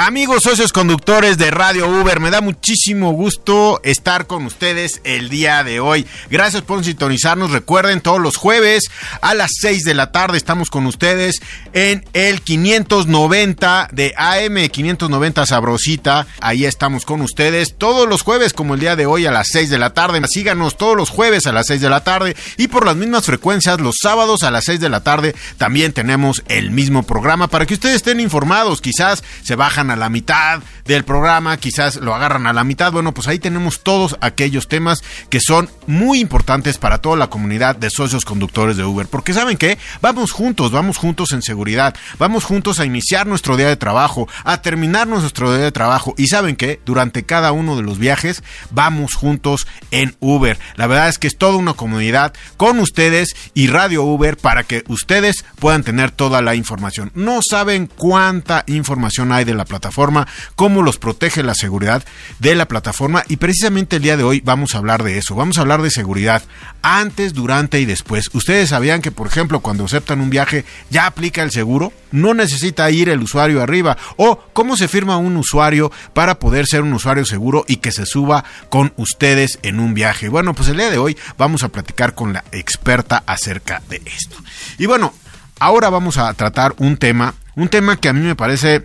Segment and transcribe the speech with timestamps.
[0.00, 5.64] Amigos socios conductores de Radio Uber, me da muchísimo gusto estar con ustedes el día
[5.64, 6.06] de hoy.
[6.30, 7.50] Gracias por sintonizarnos.
[7.50, 8.92] Recuerden, todos los jueves
[9.22, 11.40] a las 6 de la tarde estamos con ustedes
[11.72, 16.28] en el 590 de AM, 590 Sabrosita.
[16.40, 19.68] Ahí estamos con ustedes todos los jueves, como el día de hoy a las 6
[19.68, 20.22] de la tarde.
[20.28, 23.80] Síganos todos los jueves a las 6 de la tarde y por las mismas frecuencias,
[23.80, 27.74] los sábados a las 6 de la tarde también tenemos el mismo programa para que
[27.74, 28.80] ustedes estén informados.
[28.80, 32.92] Quizás se bajan a la mitad del programa, quizás lo agarran a la mitad.
[32.92, 37.76] Bueno, pues ahí tenemos todos aquellos temas que son muy importantes para toda la comunidad
[37.76, 39.06] de socios conductores de Uber.
[39.06, 43.68] Porque saben que vamos juntos, vamos juntos en seguridad, vamos juntos a iniciar nuestro día
[43.68, 46.14] de trabajo, a terminar nuestro día de trabajo.
[46.18, 50.58] Y saben que durante cada uno de los viajes vamos juntos en Uber.
[50.76, 54.84] La verdad es que es toda una comunidad con ustedes y Radio Uber para que
[54.88, 57.10] ustedes puedan tener toda la información.
[57.14, 60.26] No saben cuánta información hay de la plataforma plataforma,
[60.56, 62.02] cómo los protege la seguridad
[62.40, 65.56] de la plataforma y precisamente el día de hoy vamos a hablar de eso, vamos
[65.58, 66.42] a hablar de seguridad
[66.82, 68.28] antes, durante y después.
[68.32, 72.90] Ustedes sabían que, por ejemplo, cuando aceptan un viaje ya aplica el seguro, no necesita
[72.90, 77.24] ir el usuario arriba o cómo se firma un usuario para poder ser un usuario
[77.24, 80.28] seguro y que se suba con ustedes en un viaje.
[80.28, 84.36] Bueno, pues el día de hoy vamos a platicar con la experta acerca de esto.
[84.76, 85.14] Y bueno,
[85.60, 88.84] ahora vamos a tratar un tema, un tema que a mí me parece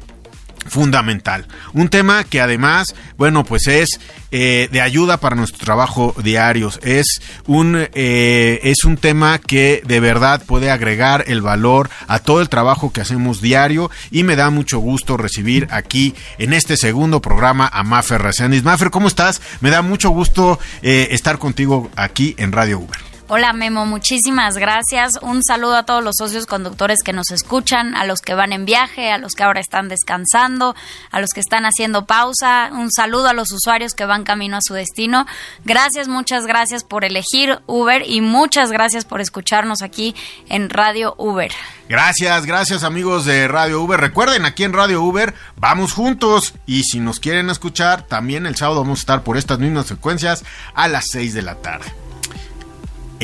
[0.66, 1.48] fundamental.
[1.74, 4.00] Un tema que además, bueno, pues es
[4.32, 6.72] eh, de ayuda para nuestro trabajo diario.
[6.82, 12.42] Es un, eh, es un tema que de verdad puede agregar el valor a todo
[12.42, 17.22] el trabajo que hacemos diario y me da mucho gusto recibir aquí en este segundo
[17.22, 18.64] programa a Mafer Reséndiz.
[18.64, 19.42] Mafer, ¿cómo estás?
[19.62, 23.13] Me da mucho gusto eh, estar contigo aquí en Radio Uber.
[23.36, 25.14] Hola Memo, muchísimas gracias.
[25.24, 28.66] Un saludo a todos los socios conductores que nos escuchan, a los que van en
[28.66, 30.76] viaje, a los que ahora están descansando,
[31.10, 32.70] a los que están haciendo pausa.
[32.72, 35.26] Un saludo a los usuarios que van camino a su destino.
[35.66, 40.16] Gracias, muchas gracias por elegir Uber y muchas gracias por escucharnos aquí
[40.48, 41.52] en Radio Uber.
[41.90, 44.00] Gracias, gracias amigos de Radio Uber.
[44.00, 48.82] Recuerden, aquí en Radio Uber vamos juntos y si nos quieren escuchar, también el sábado
[48.82, 50.46] vamos a estar por estas mismas frecuencias
[50.76, 52.03] a las 6 de la tarde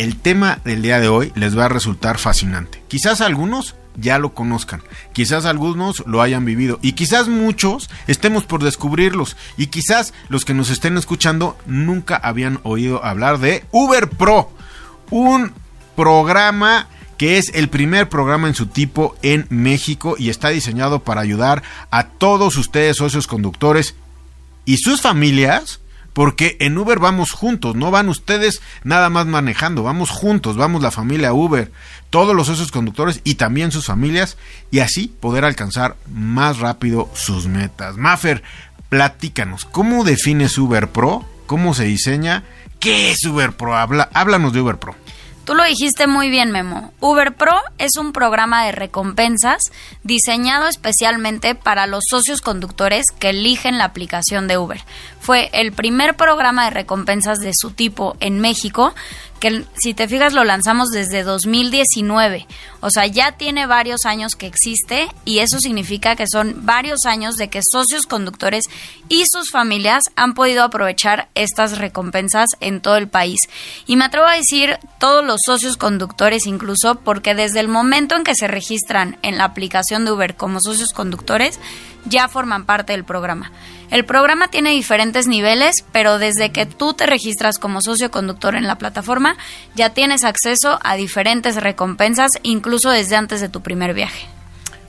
[0.01, 2.81] el tema del día de hoy les va a resultar fascinante.
[2.87, 8.63] Quizás algunos ya lo conozcan, quizás algunos lo hayan vivido y quizás muchos estemos por
[8.63, 14.51] descubrirlos y quizás los que nos estén escuchando nunca habían oído hablar de Uber Pro,
[15.09, 15.51] un
[15.97, 16.87] programa
[17.17, 21.61] que es el primer programa en su tipo en México y está diseñado para ayudar
[21.91, 23.95] a todos ustedes socios conductores
[24.63, 25.81] y sus familias
[26.19, 30.91] porque en Uber vamos juntos, no van ustedes nada más manejando, vamos juntos, vamos la
[30.91, 31.71] familia Uber,
[32.09, 34.35] todos los socios conductores y también sus familias,
[34.69, 37.95] y así poder alcanzar más rápido sus metas.
[37.95, 38.43] Maffer,
[38.89, 41.23] platícanos, ¿cómo defines Uber Pro?
[41.45, 42.43] ¿Cómo se diseña?
[42.81, 43.77] ¿Qué es Uber Pro?
[43.77, 44.97] Habla, háblanos de Uber Pro.
[45.49, 46.93] Tú lo dijiste muy bien, Memo.
[46.99, 49.63] Uber Pro es un programa de recompensas
[50.03, 54.79] diseñado especialmente para los socios conductores que eligen la aplicación de Uber.
[55.19, 58.93] Fue el primer programa de recompensas de su tipo en México
[59.39, 62.45] que si te fijas lo lanzamos desde 2019,
[62.81, 67.35] o sea, ya tiene varios años que existe y eso significa que son varios años
[67.35, 68.65] de que socios conductores
[69.07, 73.39] y sus familias han podido aprovechar estas recompensas en todo el país.
[73.87, 78.23] Y me atrevo a decir todos los socios conductores incluso porque desde el momento en
[78.23, 81.59] que se registran en la aplicación de Uber como socios conductores,
[82.05, 83.51] ya forman parte del programa.
[83.89, 88.67] El programa tiene diferentes niveles, pero desde que tú te registras como socio conductor en
[88.67, 89.35] la plataforma,
[89.75, 94.27] ya tienes acceso a diferentes recompensas, incluso desde antes de tu primer viaje.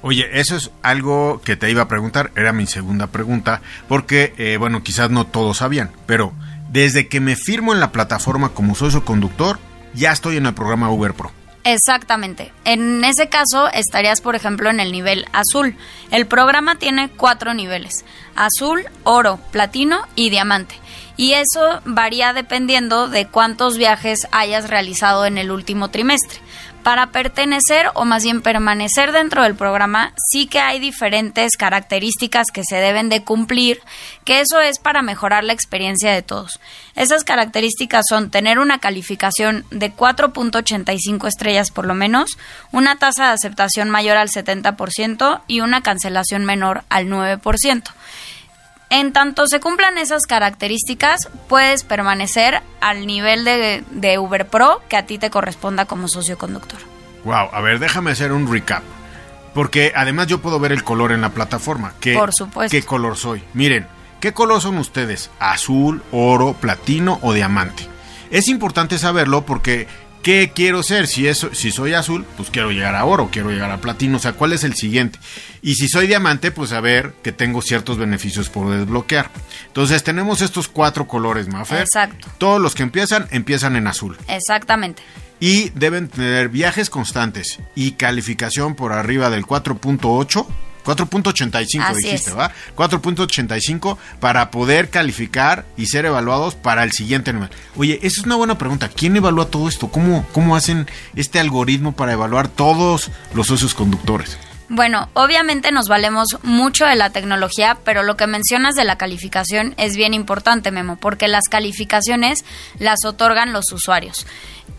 [0.03, 4.57] Oye, eso es algo que te iba a preguntar, era mi segunda pregunta, porque, eh,
[4.59, 6.33] bueno, quizás no todos sabían, pero
[6.71, 9.59] desde que me firmo en la plataforma como socio conductor,
[9.93, 11.33] ya estoy en el programa Uber Pro.
[11.65, 12.53] Exactamente.
[12.65, 15.77] En ese caso estarías, por ejemplo, en el nivel azul.
[16.11, 18.05] El programa tiene cuatro niveles.
[18.35, 20.75] Azul, oro, platino y diamante.
[21.17, 26.41] Y eso varía dependiendo de cuántos viajes hayas realizado en el último trimestre.
[26.83, 32.65] Para pertenecer o más bien permanecer dentro del programa, sí que hay diferentes características que
[32.65, 33.83] se deben de cumplir,
[34.25, 36.59] que eso es para mejorar la experiencia de todos.
[36.97, 42.39] Esas características son tener una calificación de 4.85 estrellas por lo menos,
[42.73, 47.83] una tasa de aceptación mayor al 70% y una cancelación menor al 9%.
[48.91, 54.97] En tanto se cumplan esas características, puedes permanecer al nivel de, de Uber Pro que
[54.97, 56.81] a ti te corresponda como socio conductor.
[57.25, 58.83] Wow, a ver, déjame hacer un recap.
[59.55, 61.95] Porque además yo puedo ver el color en la plataforma.
[62.01, 62.77] ¿Qué, Por supuesto.
[62.77, 63.43] ¿Qué color soy?
[63.55, 63.87] Miren,
[64.21, 65.31] ¿qué color son ustedes?
[65.39, 67.87] ¿Azul, oro, platino o diamante?
[68.31, 69.87] Es importante saberlo porque
[70.23, 71.07] ¿qué quiero ser?
[71.07, 74.21] Si, es, si soy azul, pues quiero llegar a oro, quiero llegar a platino, o
[74.21, 75.19] sea, ¿cuál es el siguiente?
[75.63, 79.31] Y si soy diamante, pues saber que tengo ciertos beneficios por desbloquear.
[79.67, 81.81] Entonces tenemos estos cuatro colores, Mafer.
[81.81, 82.29] Exacto.
[82.39, 84.17] Todos los que empiezan, empiezan en azul.
[84.29, 85.03] Exactamente.
[85.39, 90.47] Y deben tener viajes constantes y calificación por arriba del 4.8.
[90.85, 92.37] 4.85 Así dijiste, es.
[92.37, 92.53] ¿va?
[92.77, 97.51] 4.85 para poder calificar y ser evaluados para el siguiente nivel.
[97.77, 98.89] Oye, esa es una buena pregunta.
[98.89, 99.89] ¿Quién evalúa todo esto?
[99.89, 104.39] ¿Cómo, cómo hacen este algoritmo para evaluar todos los socios conductores?
[104.73, 109.75] Bueno, obviamente nos valemos mucho de la tecnología, pero lo que mencionas de la calificación
[109.79, 112.45] es bien importante, Memo, porque las calificaciones
[112.79, 114.29] las otorgan los usuarios.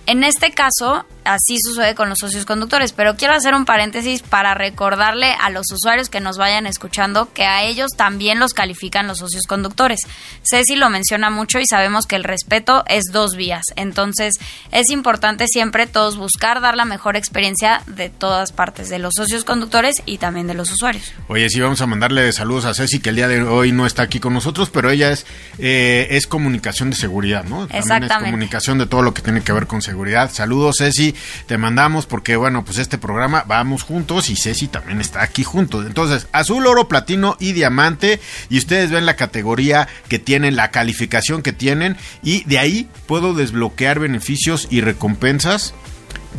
[0.07, 4.53] En este caso, así sucede con los socios conductores, pero quiero hacer un paréntesis para
[4.53, 9.19] recordarle a los usuarios que nos vayan escuchando que a ellos también los califican los
[9.19, 10.00] socios conductores.
[10.44, 14.36] Ceci lo menciona mucho y sabemos que el respeto es dos vías, entonces
[14.71, 19.44] es importante siempre todos buscar dar la mejor experiencia de todas partes, de los socios
[19.44, 21.13] conductores y también de los usuarios.
[21.27, 24.01] Oye, sí, vamos a mandarle saludos a Ceci, que el día de hoy no está
[24.03, 25.25] aquí con nosotros, pero ella es,
[25.59, 27.68] eh, es comunicación de seguridad, ¿no?
[27.68, 28.31] También es Exactamente.
[28.31, 29.91] comunicación de todo lo que tiene que ver con seguridad.
[30.32, 31.16] Saludos, Ceci,
[31.46, 35.86] te mandamos porque, bueno, pues este programa vamos juntos y Ceci también está aquí juntos.
[35.86, 38.20] Entonces, azul, oro, platino y diamante.
[38.50, 41.98] Y ustedes ven la categoría que tienen, la calificación que tienen.
[42.24, 45.74] Y de ahí puedo desbloquear beneficios y recompensas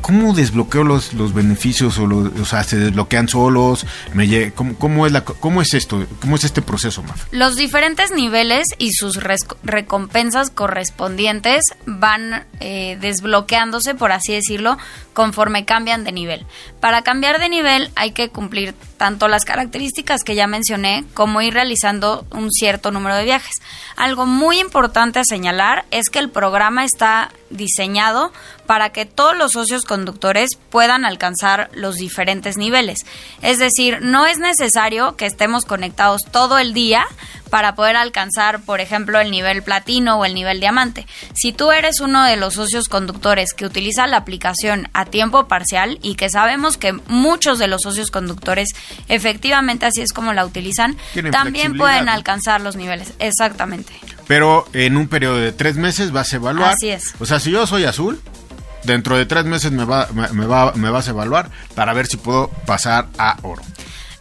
[0.00, 3.86] ¿Cómo desbloqueo los, los beneficios o, los, sea, se desbloquean solos?
[4.14, 6.06] Me ¿cómo, cómo es la, ¿Cómo es esto?
[6.20, 7.26] ¿Cómo es este proceso, Maf?
[7.30, 9.18] Los diferentes niveles y sus
[9.62, 14.78] recompensas correspondientes van eh, desbloqueándose, por así decirlo,
[15.12, 16.46] conforme cambian de nivel.
[16.80, 21.54] Para cambiar de nivel hay que cumplir tanto las características que ya mencioné como ir
[21.54, 23.56] realizando un cierto número de viajes.
[23.96, 28.32] Algo muy importante a señalar es que el programa está diseñado
[28.66, 33.06] para que todos los socios conductores puedan alcanzar los diferentes niveles.
[33.42, 37.06] Es decir, no es necesario que estemos conectados todo el día
[37.50, 41.06] para poder alcanzar, por ejemplo, el nivel platino o el nivel diamante.
[41.34, 45.98] Si tú eres uno de los socios conductores que utiliza la aplicación a tiempo parcial
[46.00, 48.70] y que sabemos que muchos de los socios conductores
[49.08, 50.96] efectivamente así es como la utilizan,
[51.30, 53.12] también pueden alcanzar los niveles.
[53.18, 53.92] Exactamente.
[54.26, 56.72] Pero en un periodo de tres meses vas a evaluar.
[56.72, 57.14] Así es.
[57.18, 58.18] O sea, si yo soy azul,
[58.84, 62.06] dentro de tres meses me, va, me, me va, me vas a evaluar para ver
[62.06, 63.62] si puedo pasar a oro.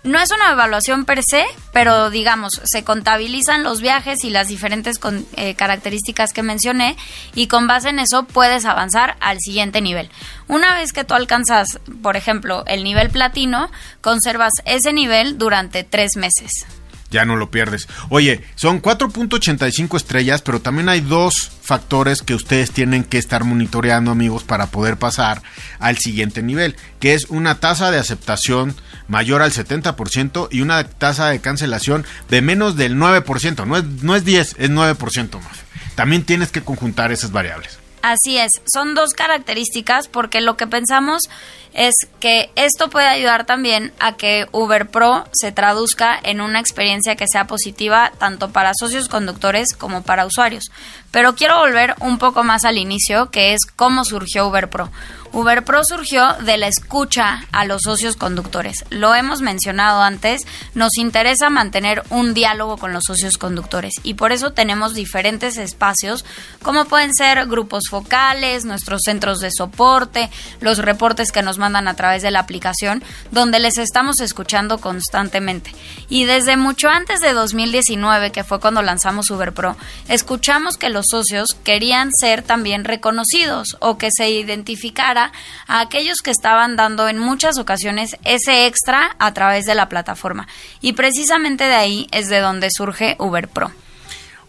[0.04, 5.00] No es una evaluación per se, pero digamos, se contabilizan los viajes y las diferentes
[5.36, 6.98] eh, características que mencioné
[7.36, 10.10] y con base en eso puedes avanzar al siguiente nivel.
[10.48, 13.70] Una vez que tú alcanzas, por ejemplo, el nivel platino,
[14.02, 16.66] conservas ese nivel durante tres meses.
[17.12, 17.88] Ya no lo pierdes.
[18.10, 24.12] Oye, son 4.85 estrellas, pero también hay dos factores que ustedes tienen que estar monitoreando,
[24.12, 25.44] amigos, para poder pasar
[25.80, 28.76] al siguiente nivel, que es una tasa de aceptación
[29.10, 33.68] mayor al 70% y una tasa de cancelación de menos del 9%.
[33.68, 35.60] No es, no es 10, es 9% más.
[35.96, 37.78] También tienes que conjuntar esas variables.
[38.02, 41.30] Así es, son dos características porque lo que pensamos
[41.74, 47.16] es que esto puede ayudar también a que Uber Pro se traduzca en una experiencia
[47.16, 50.72] que sea positiva tanto para socios conductores como para usuarios.
[51.12, 54.90] Pero quiero volver un poco más al inicio, que es cómo surgió Uber Pro.
[55.34, 58.84] Uber Pro surgió de la escucha a los socios conductores.
[58.90, 60.46] Lo hemos mencionado antes,
[60.76, 66.26] nos interesa mantener un diálogo con los socios conductores y por eso tenemos diferentes espacios
[66.62, 71.96] como pueden ser grupos focales, nuestros centros de soporte, los reportes que nos mandan a
[71.96, 75.74] través de la aplicación, donde les estamos escuchando constantemente.
[76.10, 79.78] Y desde mucho antes de 2019, que fue cuando lanzamos Uber Pro,
[80.10, 85.21] escuchamos que los socios querían ser también reconocidos o que se identificara
[85.68, 90.48] a aquellos que estaban dando en muchas ocasiones ese extra a través de la plataforma.
[90.80, 93.72] Y precisamente de ahí es de donde surge Uber Pro.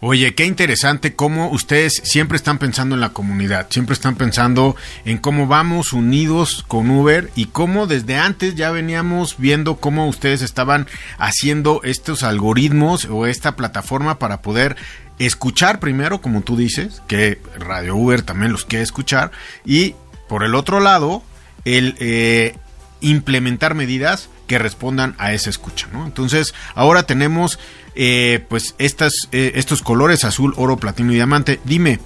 [0.05, 4.75] Oye, qué interesante cómo ustedes siempre están pensando en la comunidad, siempre están pensando
[5.05, 10.41] en cómo vamos unidos con Uber y cómo desde antes ya veníamos viendo cómo ustedes
[10.41, 10.87] estaban
[11.19, 14.75] haciendo estos algoritmos o esta plataforma para poder
[15.19, 19.31] escuchar primero, como tú dices, que Radio Uber también los quiere escuchar
[19.65, 19.95] y
[20.33, 21.21] por el otro lado,
[21.63, 22.55] el eh,
[23.01, 26.07] implementar medidas que respondan a esa escucha, ¿no?
[26.07, 27.59] Entonces, ahora tenemos
[27.93, 31.59] eh, pues eh, estos colores azul, oro, platino y diamante.
[31.65, 31.99] Dime,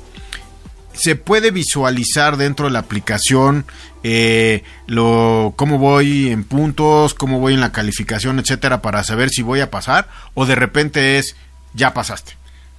[0.92, 3.66] ¿se puede visualizar dentro de la aplicación
[4.88, 9.62] lo, cómo voy en puntos, cómo voy en la calificación, etcétera, para saber si voy
[9.62, 10.10] a pasar?
[10.34, 11.38] ¿O de repente es,
[11.74, 12.37] ya pasaste?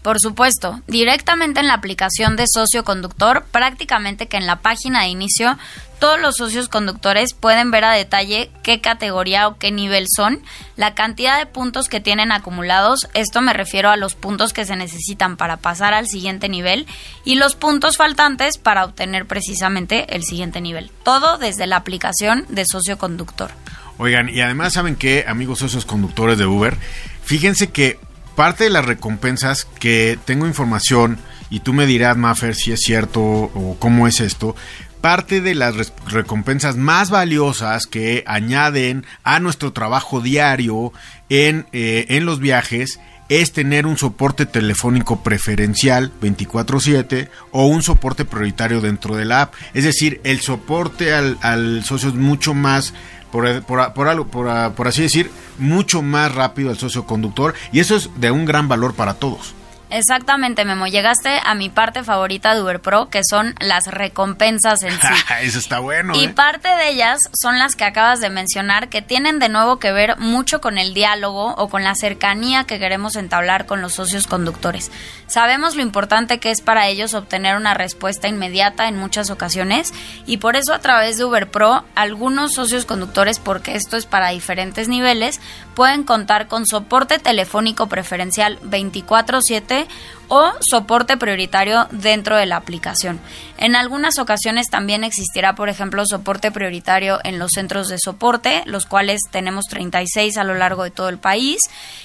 [0.08, 5.08] Por supuesto, directamente en la aplicación de socio conductor, prácticamente que en la página de
[5.08, 5.58] inicio,
[5.98, 10.40] todos los socios conductores pueden ver a detalle qué categoría o qué nivel son,
[10.76, 14.76] la cantidad de puntos que tienen acumulados, esto me refiero a los puntos que se
[14.76, 16.86] necesitan para pasar al siguiente nivel,
[17.26, 20.90] y los puntos faltantes para obtener precisamente el siguiente nivel.
[21.02, 23.50] Todo desde la aplicación de socio conductor.
[23.98, 26.78] Oigan, y además saben que, amigos socios conductores de Uber,
[27.24, 27.98] fíjense que
[28.38, 31.18] parte de las recompensas que tengo información,
[31.50, 34.54] y tú me dirás, Maffer, si es cierto o cómo es esto,
[35.00, 40.92] parte de las recompensas más valiosas que añaden a nuestro trabajo diario
[41.28, 48.24] en, eh, en los viajes es tener un soporte telefónico preferencial 24/7 o un soporte
[48.24, 49.54] prioritario dentro de la app.
[49.74, 52.94] Es decir, el soporte al, al socio es mucho más
[53.30, 57.80] por, por, por, algo, por, por así decir, mucho más rápido al socio conductor y
[57.80, 59.54] eso es de un gran valor para todos.
[59.90, 60.86] Exactamente, Memo.
[60.86, 65.14] Llegaste a mi parte favorita de Uber Pro, que son las recompensas en sí.
[65.42, 66.14] Eso está bueno.
[66.14, 66.28] Y ¿eh?
[66.28, 70.18] parte de ellas son las que acabas de mencionar, que tienen de nuevo que ver
[70.18, 74.90] mucho con el diálogo o con la cercanía que queremos entablar con los socios conductores.
[75.26, 79.92] Sabemos lo importante que es para ellos obtener una respuesta inmediata en muchas ocasiones
[80.26, 84.30] y por eso a través de Uber Pro, algunos socios conductores, porque esto es para
[84.30, 85.40] diferentes niveles,
[85.78, 89.86] pueden contar con soporte telefónico preferencial 24/7
[90.26, 93.20] o soporte prioritario dentro de la aplicación.
[93.58, 98.86] En algunas ocasiones también existirá, por ejemplo, soporte prioritario en los centros de soporte, los
[98.86, 101.60] cuales tenemos 36 a lo largo de todo el país.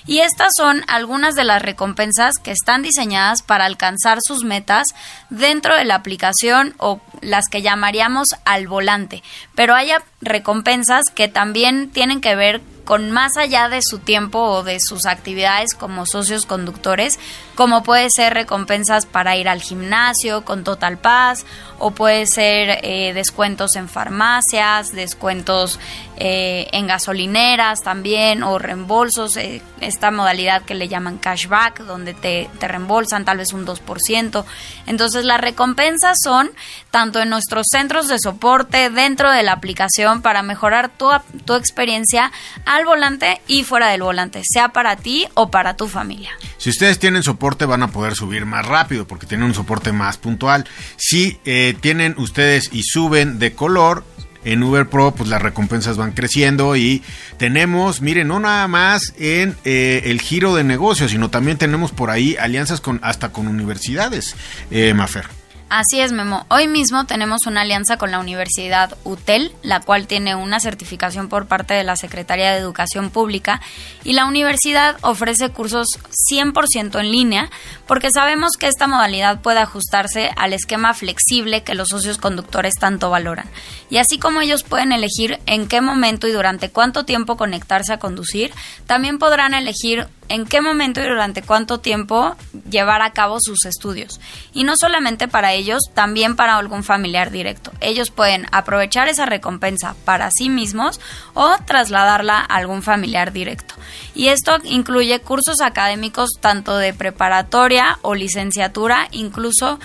[0.06, 4.90] Y estas son algunas de las recompensas que están diseñadas para alcanzar sus metas
[5.32, 9.24] dentro de la aplicación o las que llamaríamos al volante.
[9.56, 9.90] Pero hay
[10.22, 15.06] recompensas que también tienen que ver con más allá de su tiempo o de sus
[15.06, 17.20] actividades como socios conductores,
[17.56, 21.46] como puede ser recompensas para ir al gimnasio con Total Paz,
[21.80, 25.80] o puede ser eh, descuentos en farmacias, descuentos
[26.26, 32.50] eh, en gasolineras también, o reembolsos, eh, esta modalidad que le llaman cashback, donde te,
[32.60, 34.46] te reembolsan tal vez un 2%.
[34.86, 36.50] Entonces las recompensas son
[36.92, 41.10] tanto en nuestros centros de soporte, dentro de la aplicación, para mejorar tu,
[41.44, 42.32] tu experiencia
[42.66, 46.32] al volante y fuera del volante, sea para ti o para tu familia.
[46.58, 50.18] Si ustedes tienen soporte van a poder subir más rápido porque tienen un soporte más
[50.18, 50.66] puntual.
[50.96, 54.06] Si eh, tienen ustedes y suben de color,
[54.46, 57.04] en Uber Pro, pues las recompensas van creciendo y
[57.38, 62.10] tenemos, miren, no nada más en eh, el giro de negocios, sino también tenemos por
[62.10, 64.36] ahí alianzas con hasta con universidades,
[64.72, 65.43] eh, Mafer.
[65.76, 66.46] Así es, Memo.
[66.52, 71.48] Hoy mismo tenemos una alianza con la Universidad UTEL, la cual tiene una certificación por
[71.48, 73.60] parte de la Secretaría de Educación Pública,
[74.04, 75.88] y la universidad ofrece cursos
[76.32, 77.50] 100% en línea,
[77.88, 83.10] porque sabemos que esta modalidad puede ajustarse al esquema flexible que los socios conductores tanto
[83.10, 83.50] valoran.
[83.90, 87.98] Y así como ellos pueden elegir en qué momento y durante cuánto tiempo conectarse a
[87.98, 88.54] conducir,
[88.86, 92.36] también podrán elegir en qué momento y durante cuánto tiempo
[92.70, 94.20] llevar a cabo sus estudios.
[94.54, 97.72] Y no solamente para ellos, también para algún familiar directo.
[97.82, 101.00] Ellos pueden aprovechar esa recompensa para sí mismos
[101.34, 103.76] o trasladarla a algún familiar directo.
[104.16, 109.80] Y esto incluye cursos académicos tanto de preparatoria o licenciatura, incluso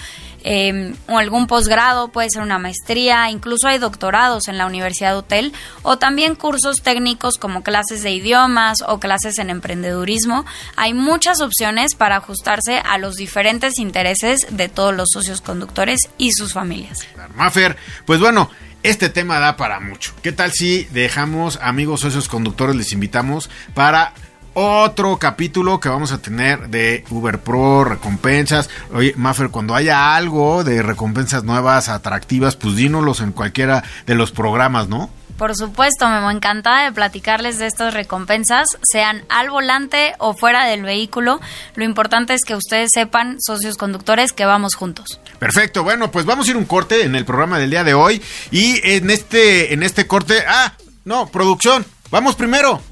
[0.45, 5.53] eh, o algún posgrado, puede ser una maestría, incluso hay doctorados en la Universidad Hotel
[5.83, 10.45] o también cursos técnicos como clases de idiomas o clases en emprendedurismo.
[10.77, 16.33] Hay muchas opciones para ajustarse a los diferentes intereses de todos los socios conductores y
[16.33, 17.07] sus familias.
[17.35, 18.51] Mafer, pues bueno,
[18.83, 20.13] este tema da para mucho.
[20.23, 24.15] ¿Qué tal si dejamos, amigos socios conductores, les invitamos para
[24.55, 28.69] otro capítulo que vamos a tener de Uber Pro, recompensas.
[28.93, 34.33] Oye, Maffer, cuando haya algo de recompensas nuevas, atractivas, pues dínolos en cualquiera de los
[34.33, 35.11] programas, ¿no?
[35.39, 40.83] Por supuesto, Memo, encantada de platicarles de estas recompensas, sean al volante o fuera del
[40.83, 41.41] vehículo.
[41.77, 45.21] Lo importante es que ustedes sepan, socios conductores, que vamos juntos.
[45.39, 48.21] Perfecto, bueno, pues vamos a ir un corte en el programa del día de hoy
[48.51, 50.75] y en este en este corte, ah,
[51.05, 52.83] no, producción, vamos primero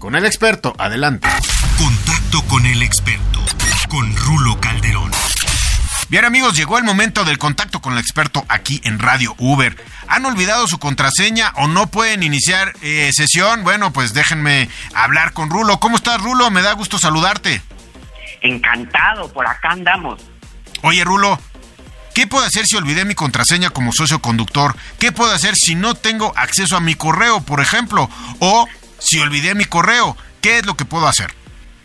[0.00, 1.28] con el experto, adelante.
[1.76, 3.38] Contacto con el experto,
[3.88, 5.12] con Rulo Calderón.
[6.08, 9.76] Bien amigos, llegó el momento del contacto con el experto aquí en Radio Uber.
[10.08, 13.62] ¿Han olvidado su contraseña o no pueden iniciar eh, sesión?
[13.62, 15.78] Bueno, pues déjenme hablar con Rulo.
[15.78, 16.50] ¿Cómo estás, Rulo?
[16.50, 17.62] Me da gusto saludarte.
[18.40, 20.22] Encantado, por acá andamos.
[20.80, 21.38] Oye, Rulo,
[22.14, 24.74] ¿qué puedo hacer si olvidé mi contraseña como socio conductor?
[24.98, 28.08] ¿Qué puedo hacer si no tengo acceso a mi correo, por ejemplo?
[28.38, 28.66] O
[29.00, 31.32] si olvidé mi correo, ¿qué es lo que puedo hacer?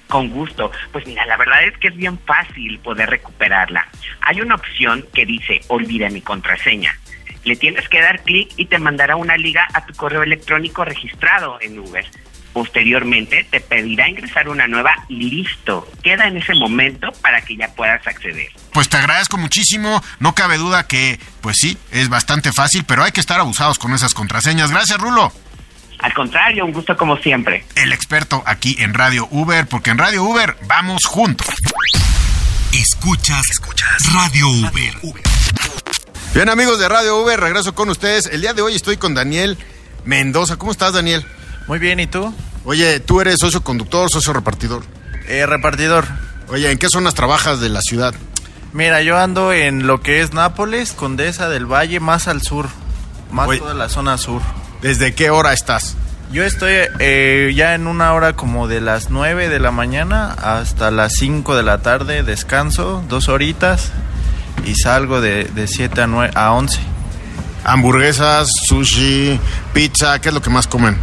[0.07, 0.71] Con gusto.
[0.91, 3.87] Pues mira, la verdad es que es bien fácil poder recuperarla.
[4.21, 6.97] Hay una opción que dice olvida mi contraseña.
[7.43, 11.59] Le tienes que dar clic y te mandará una liga a tu correo electrónico registrado
[11.61, 12.05] en Uber.
[12.53, 15.91] Posteriormente te pedirá ingresar una nueva y listo.
[16.01, 18.47] Queda en ese momento para que ya puedas acceder.
[18.71, 20.01] Pues te agradezco muchísimo.
[20.19, 23.93] No cabe duda que, pues sí, es bastante fácil, pero hay que estar abusados con
[23.93, 24.71] esas contraseñas.
[24.71, 25.33] Gracias, Rulo.
[26.05, 27.65] Al contrario, un gusto como siempre.
[27.73, 31.47] El experto aquí en Radio Uber, porque en Radio Uber vamos juntos.
[32.71, 35.15] Escuchas, escuchas Radio Uber.
[36.35, 38.27] Bien amigos de Radio Uber, regreso con ustedes.
[38.27, 39.57] El día de hoy estoy con Daniel
[40.03, 40.57] Mendoza.
[40.57, 41.25] ¿Cómo estás, Daniel?
[41.67, 42.31] Muy bien, ¿y tú?
[42.65, 44.83] Oye, tú eres socio conductor, socio repartidor.
[45.27, 46.05] Eh, repartidor.
[46.49, 48.13] Oye, ¿en qué zonas trabajas de la ciudad?
[48.73, 52.69] Mira, yo ando en lo que es Nápoles, Condesa del Valle, más al sur.
[53.31, 53.57] Más Oye.
[53.57, 54.43] toda la zona sur.
[54.85, 55.97] ¿Desde qué hora estás?
[56.31, 60.91] Yo estoy eh, ya en una hora como de las 9 de la mañana hasta
[60.91, 63.91] las 5 de la tarde, descanso, dos horitas
[64.63, 66.79] y salgo de, de 7 a, 9, a 11.
[67.63, 69.39] Hamburguesas, sushi,
[69.73, 70.95] pizza, ¿qué es lo que más comen?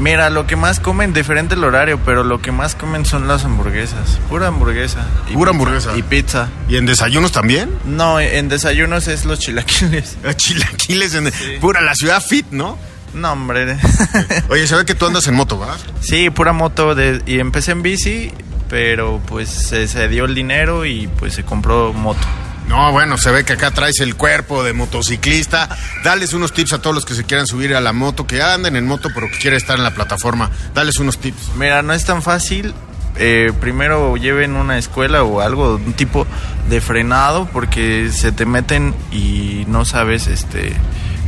[0.00, 3.44] Mira, lo que más comen, diferente el horario, pero lo que más comen son las
[3.44, 4.18] hamburguesas.
[4.28, 5.06] Pura hamburguesa.
[5.28, 5.96] Y Pura pizza, hamburguesa.
[5.96, 6.48] Y pizza.
[6.68, 7.70] ¿Y en desayunos también?
[7.84, 10.16] No, en desayunos es los chilaquiles.
[10.36, 12.76] Chilaquiles en pura la ciudad fit, ¿no?
[13.14, 13.76] No, hombre.
[14.48, 15.76] Oye, se ve que tú andas en moto, ¿va?
[16.00, 18.32] Sí, pura moto de, y empecé en bici,
[18.68, 22.26] pero pues se, se dio el dinero y pues se compró moto.
[22.68, 25.68] No, bueno, se ve que acá traes el cuerpo de motociclista.
[26.04, 28.76] Dales unos tips a todos los que se quieran subir a la moto, que anden
[28.76, 30.50] en moto, pero que quieren estar en la plataforma.
[30.72, 31.56] Dales unos tips.
[31.56, 32.72] Mira, no es tan fácil.
[33.16, 36.28] Eh, primero lleven una escuela o algo, un tipo
[36.68, 40.76] de frenado, porque se te meten y no sabes este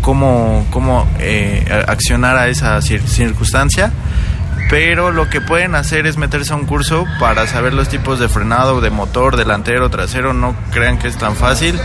[0.03, 3.91] cómo, cómo eh, accionar a esa cir- circunstancia.
[4.69, 8.29] Pero lo que pueden hacer es meterse a un curso para saber los tipos de
[8.29, 10.33] frenado, de motor, delantero, trasero.
[10.33, 11.79] No crean que es tan fácil.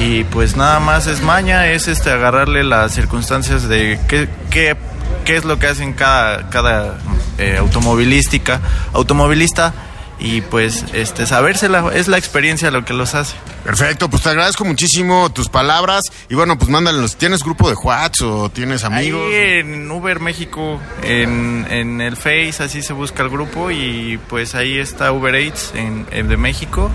[0.00, 4.76] Y pues nada más es maña, es este agarrarle las circunstancias de qué, qué,
[5.24, 6.94] qué es lo que hacen cada, cada
[7.36, 8.60] eh, automovilística,
[8.92, 9.72] automovilista
[10.18, 13.36] y pues este sabérsela es la experiencia lo que los hace.
[13.64, 16.04] Perfecto, pues te agradezco muchísimo tus palabras.
[16.28, 17.16] Y bueno, pues mándalos.
[17.16, 19.20] ¿Tienes grupo de WhatsApp o tienes amigos?
[19.26, 24.54] Ahí en Uber México, en, en el Face, así se busca el grupo y pues
[24.54, 26.90] ahí está Uber Eats en, en de México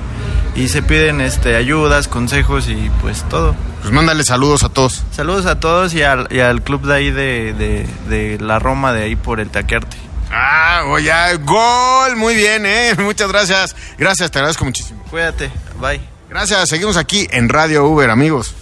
[0.55, 3.55] y se piden este ayudas, consejos y pues todo.
[3.81, 5.03] Pues mándale saludos a todos.
[5.11, 8.93] Saludos a todos y al, y al club de ahí de, de, de la Roma,
[8.93, 9.97] de ahí por el Taquearte.
[10.33, 12.15] Ah, oye, gol.
[12.15, 12.95] Muy bien, ¿eh?
[12.97, 13.75] Muchas gracias.
[13.97, 15.03] Gracias, te agradezco muchísimo.
[15.09, 16.01] Cuídate, bye.
[16.29, 18.55] Gracias, seguimos aquí en Radio Uber, amigos.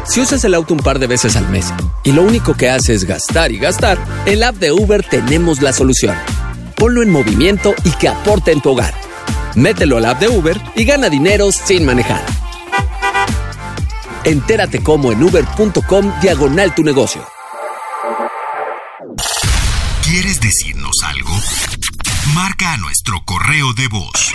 [0.07, 1.73] Si usas el auto un par de veces al mes
[2.05, 5.61] y lo único que hace es gastar y gastar, en la app de Uber tenemos
[5.61, 6.17] la solución.
[6.77, 8.95] Ponlo en movimiento y que aporte en tu hogar.
[9.55, 12.25] Mételo al app de Uber y gana dinero sin manejar.
[14.25, 17.27] Entérate cómo en uber.com diagonal tu negocio.
[20.03, 21.31] ¿Quieres decirnos algo?
[22.35, 24.35] Marca a nuestro correo de voz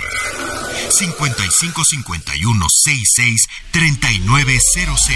[0.92, 5.10] 55 51 66 3900.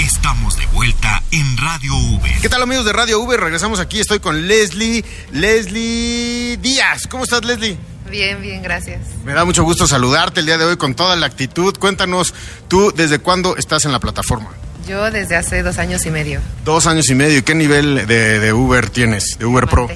[0.00, 2.40] Estamos de vuelta en Radio Uber.
[2.42, 3.38] ¿Qué tal, amigos de Radio Uber?
[3.38, 4.00] Regresamos aquí.
[4.00, 5.04] Estoy con Leslie.
[5.30, 7.06] Leslie Díaz.
[7.06, 7.78] ¿Cómo estás, Leslie?
[8.10, 9.00] Bien, bien, gracias.
[9.24, 11.76] Me da mucho gusto saludarte el día de hoy con toda la actitud.
[11.78, 12.34] Cuéntanos,
[12.66, 14.50] tú, ¿desde cuándo estás en la plataforma?
[14.88, 16.40] Yo desde hace dos años y medio.
[16.64, 17.38] Dos años y medio.
[17.38, 19.38] ¿Y qué nivel de, de Uber tienes?
[19.38, 19.88] De Uber Pro.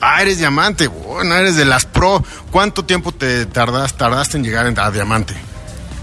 [0.00, 0.88] Ah, eres diamante.
[0.88, 2.22] Bueno, eres de las Pro.
[2.50, 5.34] ¿Cuánto tiempo te tardas, tardaste en llegar a diamante?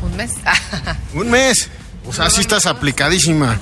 [0.02, 0.32] Un mes.
[1.14, 1.70] Un mes.
[2.08, 3.58] O sea, sí estás aplicadísima.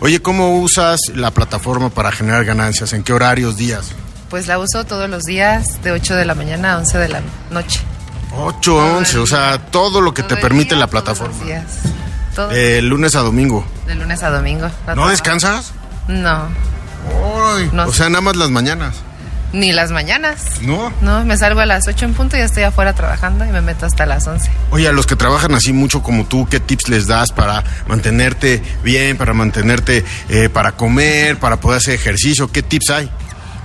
[0.00, 2.92] Oye, ¿cómo usas la plataforma para generar ganancias?
[2.92, 3.88] ¿En qué horarios, días?
[4.30, 7.20] Pues la uso todos los días, de 8 de la mañana a 11 de la
[7.50, 7.80] noche.
[8.34, 11.36] 8 a 11, o sea, todo lo que Todo te permite día, la todos plataforma.
[11.36, 11.64] los días.
[12.34, 13.66] Todo, De lunes a domingo.
[13.86, 14.68] de lunes a domingo.
[14.68, 15.08] ¿No trabajo.
[15.10, 15.72] descansas?
[16.08, 16.48] No,
[17.72, 17.86] No.
[17.86, 18.94] O sea, nada más las mañanas.
[19.52, 20.60] Ni las mañanas.
[20.62, 20.92] ¿No?
[21.00, 23.60] No, me salgo a las 8 en punto y ya estoy afuera trabajando y me
[23.60, 24.50] meto hasta las 11.
[24.70, 28.62] Oye, a los que trabajan así mucho como tú, ¿qué tips les das para mantenerte
[28.82, 32.50] bien, para mantenerte, eh, para comer, para poder hacer ejercicio?
[32.50, 33.10] ¿Qué tips hay?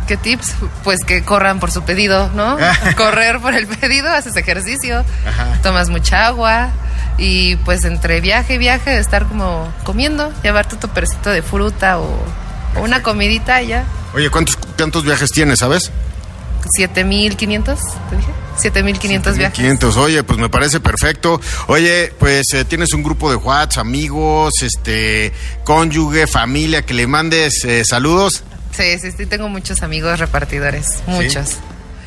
[0.08, 0.54] ¿Qué tips?
[0.84, 2.58] Pues que corran por su pedido, ¿no?
[2.96, 5.60] Correr por el pedido, haces ejercicio, Ajá.
[5.62, 6.70] tomas mucha agua
[7.18, 12.24] y pues entre viaje y viaje estar como comiendo, llevarte tu topercito de fruta o,
[12.82, 13.86] una comidita y ya.
[14.14, 15.92] Oye, ¿cuántos, cuántos viajes tienes, sabes?
[16.76, 18.32] 7500, ¿te dije?
[18.58, 19.56] 7500 viajes.
[19.56, 19.98] 500.
[19.98, 21.40] Oye, pues me parece perfecto.
[21.68, 25.32] Oye, pues eh, tienes un grupo de WhatsApp, amigos, este,
[25.64, 28.44] cónyuge, familia, que le mandes eh, saludos.
[28.76, 31.58] Sí, sí, sí, tengo muchos amigos repartidores, muchos.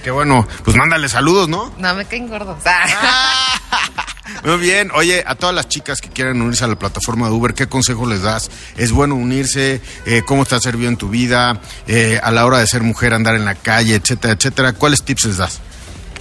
[0.02, 1.72] Qué bueno, pues mándale saludos, ¿no?
[1.78, 2.58] No, me caen gordos.
[2.64, 4.06] Ah.
[4.44, 7.52] Muy bien, oye, a todas las chicas que quieran unirse a la plataforma de Uber,
[7.52, 8.50] ¿qué consejo les das?
[8.76, 9.82] ¿Es bueno unirse?
[10.06, 11.60] Eh, ¿Cómo te ha servido en tu vida?
[11.86, 14.72] Eh, a la hora de ser mujer, andar en la calle, etcétera, etcétera.
[14.72, 15.60] ¿Cuáles tips les das?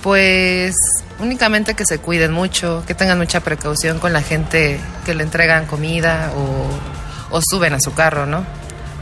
[0.01, 0.75] Pues
[1.19, 5.65] únicamente que se cuiden mucho, que tengan mucha precaución con la gente que le entregan
[5.65, 6.67] comida o,
[7.35, 8.45] o suben a su carro, ¿no?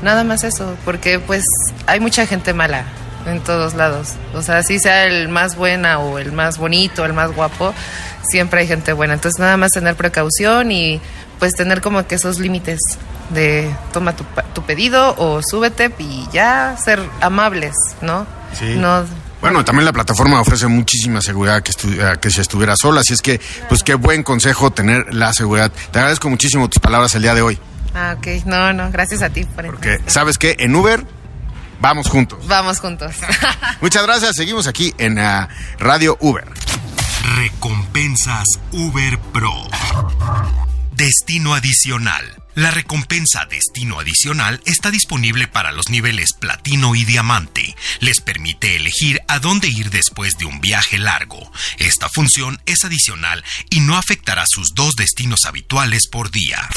[0.03, 1.43] Nada más eso, porque pues
[1.87, 2.85] hay mucha gente mala
[3.27, 4.13] en todos lados.
[4.33, 7.73] O sea, si sea el más buena o el más bonito, el más guapo,
[8.27, 9.13] siempre hay gente buena.
[9.15, 11.01] Entonces nada más tener precaución y
[11.39, 12.79] pues tener como que esos límites
[13.29, 18.25] de toma tu, tu pedido o súbete y ya ser amables, ¿no?
[18.57, 18.75] Sí.
[18.77, 19.05] No
[19.41, 23.21] Bueno, también la plataforma ofrece muchísima seguridad que, estu- que si estuviera sola, así es
[23.21, 25.71] que, pues qué buen consejo tener la seguridad.
[25.91, 27.59] Te agradezco muchísimo tus palabras el día de hoy,
[27.93, 28.45] Ah, ok.
[28.45, 31.03] No, no, gracias a ti por porque sabes que en Uber
[31.79, 32.45] vamos juntos.
[32.47, 33.15] Vamos juntos.
[33.81, 36.47] Muchas gracias, seguimos aquí en ah, Radio Uber.
[37.35, 39.53] Recompensas Uber Pro.
[40.93, 42.43] Destino adicional.
[42.57, 47.75] La recompensa Destino Adicional está disponible para los niveles Platino y Diamante.
[47.99, 51.51] Les permite elegir a dónde ir después de un viaje largo.
[51.77, 56.67] Esta función es adicional y no afectará sus dos destinos habituales por día.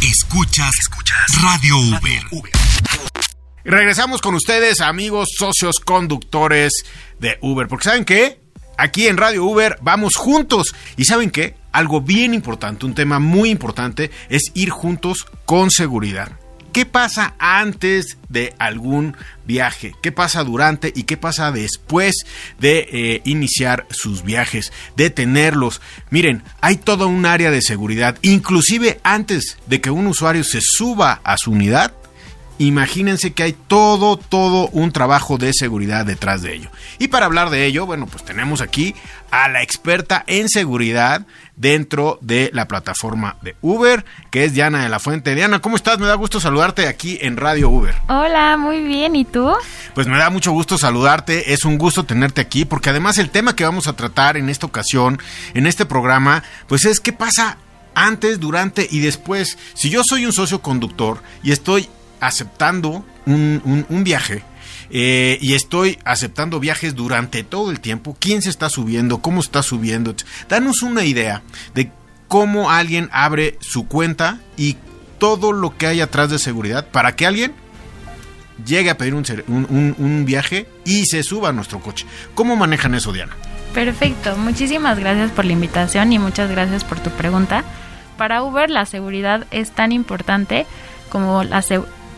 [0.00, 2.22] Escuchas, escuchas Radio Uber.
[2.32, 3.25] Y
[3.66, 6.84] regresamos con ustedes, amigos, socios, conductores
[7.18, 7.68] de Uber.
[7.68, 8.38] Porque ¿saben qué?
[8.78, 10.74] Aquí en Radio Uber vamos juntos.
[10.96, 11.56] ¿Y saben qué?
[11.72, 16.32] Algo bien importante, un tema muy importante, es ir juntos con seguridad.
[16.72, 19.94] ¿Qué pasa antes de algún viaje?
[20.02, 22.26] ¿Qué pasa durante y qué pasa después
[22.58, 24.74] de eh, iniciar sus viajes?
[24.94, 25.80] De tenerlos.
[26.10, 28.18] Miren, hay toda un área de seguridad.
[28.20, 31.94] Inclusive antes de que un usuario se suba a su unidad,
[32.58, 36.70] Imagínense que hay todo, todo un trabajo de seguridad detrás de ello.
[36.98, 38.94] Y para hablar de ello, bueno, pues tenemos aquí
[39.30, 44.88] a la experta en seguridad dentro de la plataforma de Uber, que es Diana de
[44.88, 45.34] la Fuente.
[45.34, 45.98] Diana, ¿cómo estás?
[45.98, 47.94] Me da gusto saludarte aquí en Radio Uber.
[48.08, 49.16] Hola, muy bien.
[49.16, 49.52] ¿Y tú?
[49.94, 53.54] Pues me da mucho gusto saludarte, es un gusto tenerte aquí, porque además el tema
[53.54, 55.18] que vamos a tratar en esta ocasión,
[55.54, 57.58] en este programa, pues es qué pasa
[57.94, 59.58] antes, durante y después.
[59.74, 61.88] Si yo soy un socio conductor y estoy
[62.20, 64.42] aceptando un, un- viaje,
[64.90, 69.62] eh, y estoy aceptando viajes durante todo el tiempo, quién se está subiendo, cómo está
[69.62, 70.14] subiendo,
[70.48, 71.42] danos una idea
[71.74, 71.90] de
[72.28, 74.76] cómo alguien abre su cuenta y
[75.18, 77.52] todo lo que hay atrás de seguridad para que alguien
[78.64, 82.06] llegue a pedir un, un- un- viaje y se suba a nuestro coche.
[82.34, 83.34] ¿Cómo manejan eso, Diana?
[83.74, 84.36] Perfecto.
[84.36, 87.64] Muchísimas gracias por la invitación y muchas gracias por tu pregunta.
[88.16, 90.66] Para Uber la seguridad es tan importante
[91.10, 91.62] como la,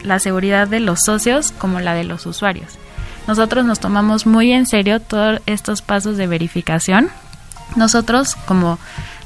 [0.03, 2.79] la seguridad de los socios como la de los usuarios.
[3.27, 7.11] Nosotros nos tomamos muy en serio todos estos pasos de verificación.
[7.77, 8.79] Nosotros, como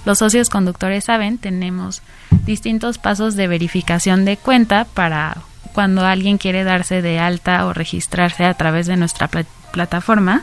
[0.05, 2.03] los socios conductores saben, tenemos
[2.45, 5.37] distintos pasos de verificación de cuenta para
[5.73, 10.43] cuando alguien quiere darse de alta o registrarse a través de nuestra pla- plataforma.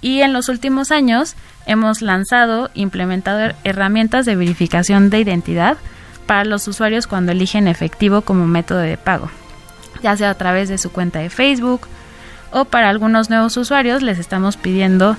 [0.00, 5.78] Y en los últimos años hemos lanzado, implementado herramientas de verificación de identidad
[6.26, 9.30] para los usuarios cuando eligen efectivo como método de pago,
[10.02, 11.86] ya sea a través de su cuenta de Facebook
[12.52, 15.16] o para algunos nuevos usuarios les estamos pidiendo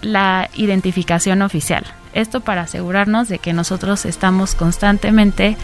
[0.00, 1.84] la identificación oficial.
[2.12, 5.56] Esto para asegurarnos de que nosotros estamos constantemente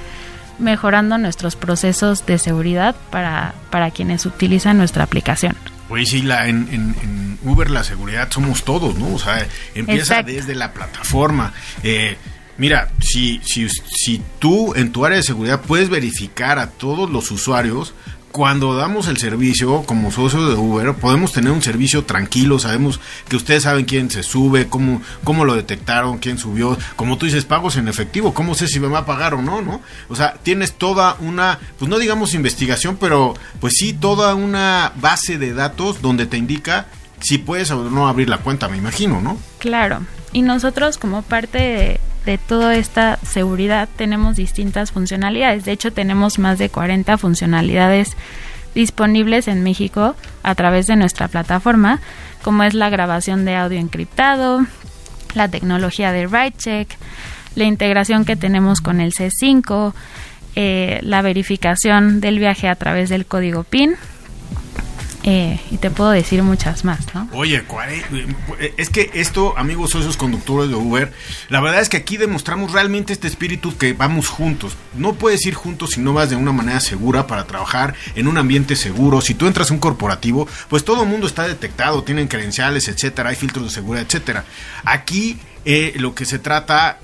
[0.59, 5.55] mejorando nuestros procesos de seguridad para, para quienes utilizan nuestra aplicación.
[5.91, 9.15] Oye, sí, la, en, en- en Uber la seguridad somos todos, ¿no?
[9.15, 10.33] O sea, empieza Exacto.
[10.33, 11.53] desde la plataforma.
[11.83, 12.17] Eh,
[12.59, 17.31] Mira, si, si, si tú en tu área de seguridad puedes verificar a todos los
[17.31, 17.95] usuarios,
[18.33, 23.37] cuando damos el servicio como socio de Uber, podemos tener un servicio tranquilo, sabemos que
[23.37, 27.77] ustedes saben quién se sube, cómo, cómo lo detectaron, quién subió, como tú dices, pagos
[27.77, 29.81] en efectivo, cómo sé si me va a pagar o no, ¿no?
[30.09, 35.39] O sea, tienes toda una, pues no digamos investigación, pero pues sí, toda una base
[35.39, 36.87] de datos donde te indica
[37.21, 39.39] si puedes o no abrir la cuenta, me imagino, ¿no?
[39.59, 45.65] Claro, y nosotros como parte de, de toda esta seguridad tenemos distintas funcionalidades.
[45.65, 48.19] De hecho, tenemos más de 40 funcionalidades
[48.75, 52.01] disponibles en México a través de nuestra plataforma,
[52.43, 54.67] como es la grabación de audio encriptado,
[55.33, 56.91] la tecnología de check,
[57.55, 59.95] la integración que tenemos con el C5,
[60.55, 63.97] eh, la verificación del viaje a través del código PIN,
[65.25, 67.29] eh, y te puedo decir muchas más, ¿no?
[67.33, 71.13] Oye, eh, es que esto, amigos socios conductores de Uber,
[71.49, 74.77] la verdad es que aquí demostramos realmente este espíritu que vamos juntos.
[74.95, 78.39] No puedes ir juntos si no vas de una manera segura para trabajar en un
[78.39, 79.21] ambiente seguro.
[79.21, 83.31] Si tú entras a un corporativo, pues todo el mundo está detectado, tienen credenciales, etcétera,
[83.31, 84.45] hay filtros de seguridad, etcétera.
[84.85, 87.01] Aquí eh, lo que se trata,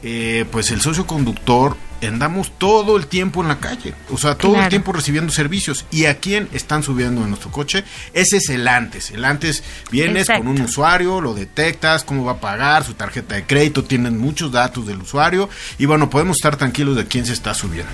[0.51, 4.69] pues el socio conductor andamos todo el tiempo en la calle, o sea, todo el
[4.69, 5.87] tiempo recibiendo servicios.
[5.91, 7.85] ¿Y a quién están subiendo en nuestro coche?
[8.13, 9.11] Ese es el antes.
[9.11, 13.47] El antes vienes con un usuario, lo detectas, cómo va a pagar, su tarjeta de
[13.47, 17.55] crédito, tienen muchos datos del usuario y bueno, podemos estar tranquilos de quién se está
[17.55, 17.93] subiendo.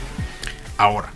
[0.77, 1.11] Ahora,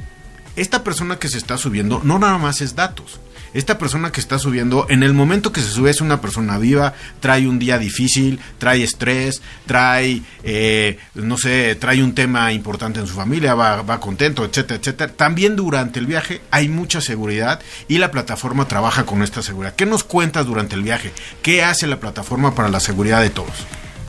[0.56, 3.20] esta persona que se está subiendo no nada más es datos
[3.54, 6.92] esta persona que está subiendo, en el momento que se sube es una persona viva,
[7.20, 13.06] trae un día difícil, trae estrés, trae, eh, no sé, trae un tema importante en
[13.06, 15.12] su familia, va, va contento, etcétera, etcétera.
[15.12, 19.74] También durante el viaje hay mucha seguridad y la plataforma trabaja con esta seguridad.
[19.76, 21.12] ¿Qué nos cuentas durante el viaje?
[21.40, 23.54] ¿Qué hace la plataforma para la seguridad de todos?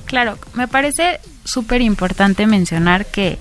[0.05, 3.37] Claro, me parece súper importante mencionar que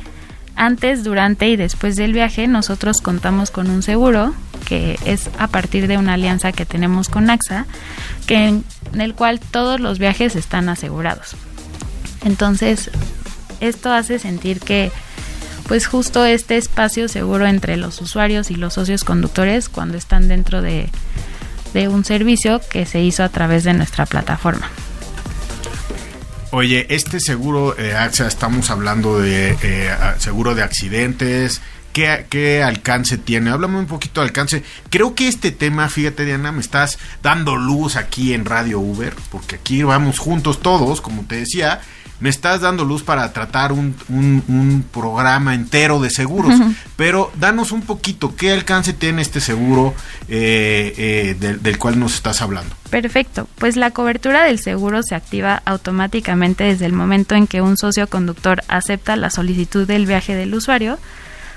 [0.54, 5.86] antes, durante y después del viaje nosotros contamos con un seguro que es a partir
[5.86, 7.66] de una alianza que tenemos con AXA,
[8.26, 8.64] que en,
[8.98, 11.36] el cual todos los viajes están asegurados.
[12.24, 12.90] Entonces,
[13.60, 14.90] esto hace sentir que
[15.66, 20.60] pues justo este espacio seguro entre los usuarios y los socios conductores cuando están dentro
[20.60, 20.88] de,
[21.72, 24.70] de un servicio que se hizo a través de nuestra plataforma.
[26.54, 31.60] Oye, este seguro eh, AXA, estamos hablando de eh, seguro de accidentes.
[31.94, 33.50] ¿Qué, ¿Qué alcance tiene?
[33.50, 34.64] Háblame un poquito de alcance.
[34.90, 39.54] Creo que este tema, fíjate Diana, me estás dando luz aquí en Radio Uber, porque
[39.54, 41.80] aquí vamos juntos todos, como te decía,
[42.18, 46.54] me estás dando luz para tratar un, un, programa entero de seguros.
[46.96, 49.94] Pero danos un poquito, ¿qué alcance tiene este seguro
[50.28, 52.74] eh, eh, del, del cual nos estás hablando?
[52.90, 57.76] Perfecto, pues la cobertura del seguro se activa automáticamente desde el momento en que un
[57.76, 60.98] socio conductor acepta la solicitud del viaje del usuario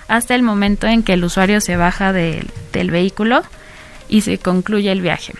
[0.07, 3.41] hasta el momento en que el usuario se baja del vehículo
[4.09, 5.33] y se concluye el viaje.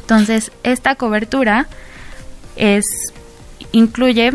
[0.00, 1.66] Entonces, esta cobertura
[2.56, 2.84] es
[3.72, 4.32] incluye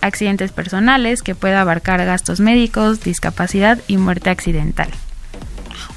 [0.00, 4.90] accidentes personales que pueda abarcar gastos médicos, discapacidad y muerte accidental.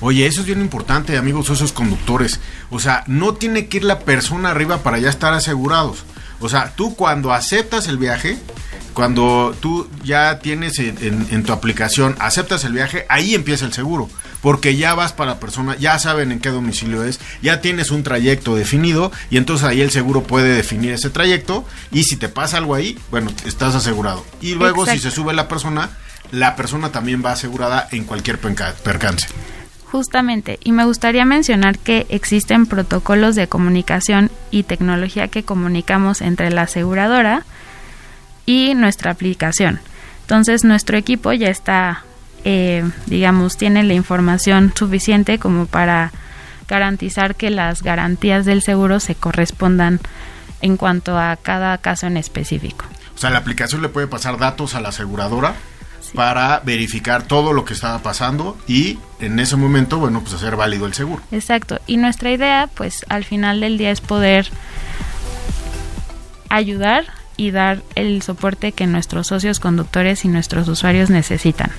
[0.02, 2.40] Oye, eso es bien importante, amigos esos conductores.
[2.70, 6.04] O sea, no tiene que ir la persona arriba para ya estar asegurados.
[6.44, 8.38] O sea, tú cuando aceptas el viaje,
[8.94, 14.10] cuando tú ya tienes en, tu aplicación, aceptas el viaje, ahí empieza el seguro
[14.42, 18.04] porque ya vas para la persona, ya saben en qué domicilio es, ya tienes un
[18.04, 22.58] trayecto definido y entonces ahí el seguro puede definir ese trayecto y si te pasa
[22.58, 24.26] algo ahí, bueno, estás asegurado.
[24.42, 25.92] Y luego si se sube la persona,
[26.32, 29.28] la persona también va asegurada en cualquier percance.
[29.94, 36.50] Justamente, y me gustaría mencionar que existen protocolos de comunicación y tecnología que comunicamos entre
[36.50, 37.46] la aseguradora
[38.48, 39.80] y nuestra aplicación.
[40.22, 42.06] Entonces nuestro equipo ya está
[42.44, 46.12] eh, digamos, tiene la información suficiente como para
[46.68, 50.00] garantizar que las garantías del seguro se correspondan
[50.62, 52.86] en cuanto a cada caso en específico.
[53.16, 55.54] O sea, la aplicación le puede pasar datos a la aseguradora
[56.14, 60.86] para verificar todo lo que estaba pasando y en ese momento, bueno, pues hacer válido
[60.86, 61.22] el seguro.
[61.32, 61.80] Exacto.
[61.88, 64.48] Y nuestra idea, pues al final del día es poder
[66.50, 71.72] ayudar y dar el soporte que nuestros socios conductores y nuestros usuarios necesitan.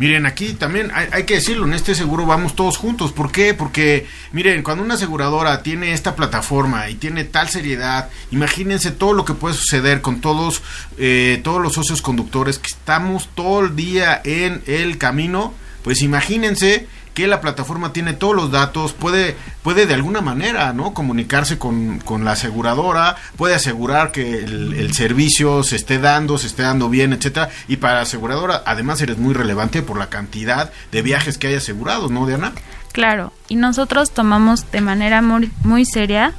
[0.00, 3.12] Miren, aquí también hay, que decirlo, en este seguro vamos todos juntos.
[3.12, 3.52] ¿Por qué?
[3.52, 9.26] Porque, miren, cuando una aseguradora tiene esta plataforma y tiene tal seriedad, imagínense todo lo
[9.26, 10.62] que puede suceder con todos,
[10.96, 15.52] eh, todos los socios conductores que estamos todo el día en el camino.
[15.84, 20.94] Pues imagínense que la plataforma tiene todos los datos, puede, puede de alguna manera, ¿no?
[20.94, 26.46] Comunicarse con, con la aseguradora, puede asegurar que el, el, servicio se esté dando, se
[26.46, 27.50] esté dando bien, etcétera.
[27.68, 31.54] Y para la aseguradora, además eres muy relevante por la cantidad de viajes que hay
[31.54, 32.52] asegurados, ¿no, Diana?
[32.92, 36.32] Claro, y nosotros tomamos de manera muy, muy seria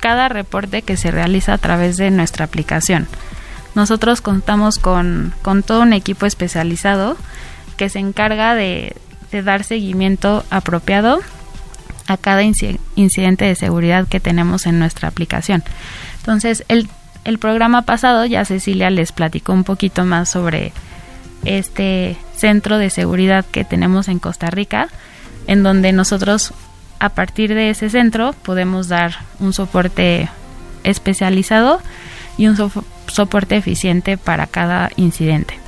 [0.00, 3.06] cada reporte que se realiza a través de nuestra aplicación.
[3.74, 7.16] Nosotros contamos con, con todo un equipo especializado
[7.76, 8.96] que se encarga de,
[9.34, 11.18] de dar seguimiento apropiado
[12.06, 15.64] a cada incidente de seguridad que tenemos en nuestra aplicación.
[16.18, 16.88] Entonces, el,
[17.24, 20.72] el programa pasado ya Cecilia les platicó un poquito más sobre
[21.44, 24.88] este centro de seguridad que tenemos en Costa Rica,
[25.48, 26.54] en donde nosotros
[27.00, 30.28] a partir de ese centro podemos dar un soporte
[30.84, 31.80] especializado
[32.38, 32.70] y un so
[33.08, 35.58] soporte eficiente para cada incidente.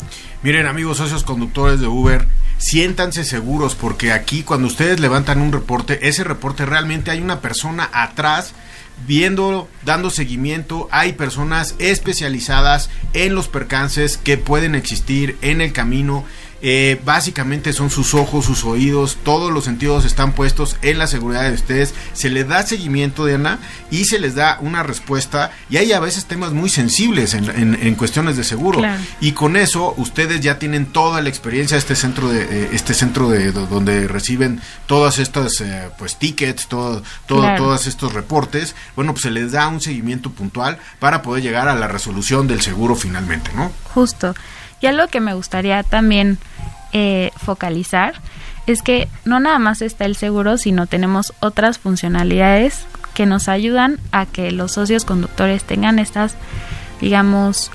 [0.42, 2.26] Miren amigos socios conductores de Uber,
[2.58, 7.88] siéntanse seguros porque aquí cuando ustedes levantan un reporte, ese reporte realmente hay una persona
[7.92, 8.54] atrás
[9.06, 16.24] viendo, dando seguimiento, hay personas especializadas en los percances que pueden existir en el camino
[16.62, 21.44] eh, básicamente son sus ojos, sus oídos, todos los sentidos están puestos en la seguridad
[21.44, 21.94] de ustedes.
[22.12, 23.58] Se les da seguimiento, Diana,
[23.90, 25.50] y se les da una respuesta.
[25.68, 28.80] Y hay a veces temas muy sensibles en, cuestiones de seguro.
[29.20, 32.94] Y con eso ustedes ya tienen toda la experiencia de este centro de eh, este
[32.94, 38.74] centro de, donde reciben todas estas eh, pues tickets, todo, todo todos estos reportes.
[38.94, 42.60] Bueno, pues se les da un seguimiento puntual para poder llegar a la resolución del
[42.60, 43.70] seguro finalmente, ¿no?
[43.94, 44.34] Justo.
[44.80, 46.38] Y algo que me gustaría también
[46.92, 48.14] eh, focalizar
[48.66, 53.98] es que no nada más está el seguro, sino tenemos otras funcionalidades que nos ayudan
[54.12, 56.34] a que los socios conductores tengan estas,
[57.00, 57.70] digamos,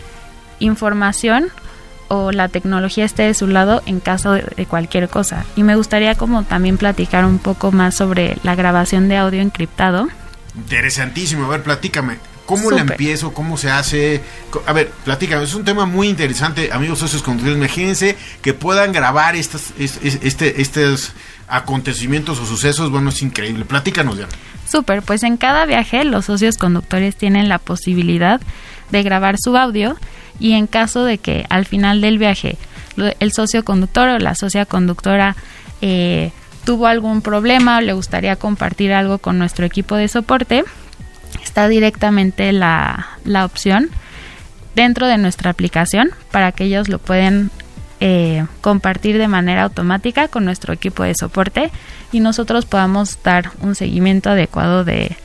[0.59, 1.51] información
[2.09, 5.45] o la tecnología esté de su lado en caso de, cualquier cosa.
[5.55, 10.09] Y me gustaría como también platicar un poco más sobre la grabación de audio encriptado.
[10.55, 12.30] Interesantísimo, a ver, platícame.
[12.51, 13.33] ¿Cómo la empiezo?
[13.33, 14.21] ¿Cómo se hace?
[14.65, 17.57] A ver, platícame, es un tema muy interesante, amigos socios conductores.
[17.57, 21.13] Imagínense que puedan grabar estas, este, estos
[21.47, 22.91] acontecimientos o sucesos.
[22.91, 23.65] Bueno, es increíble.
[23.65, 24.27] Platícanos, ya.
[24.67, 28.41] Súper, pues en cada viaje los socios conductores tienen la posibilidad
[28.89, 29.97] de grabar su audio
[30.39, 32.57] y en caso de que al final del viaje
[33.19, 35.35] el socio conductor o la socia conductora
[35.81, 36.31] eh,
[36.65, 40.63] tuvo algún problema o le gustaría compartir algo con nuestro equipo de soporte,
[41.51, 43.89] está directamente la, la opción
[44.73, 47.51] dentro de nuestra aplicación para que ellos lo pueden
[47.99, 51.69] eh, compartir de manera automática con nuestro equipo de soporte
[52.13, 55.17] y nosotros podamos dar un seguimiento adecuado de,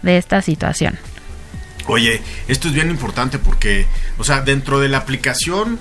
[0.00, 0.98] de esta situación.
[1.86, 3.84] Oye, esto es bien importante porque,
[4.16, 5.78] o sea, dentro de la aplicación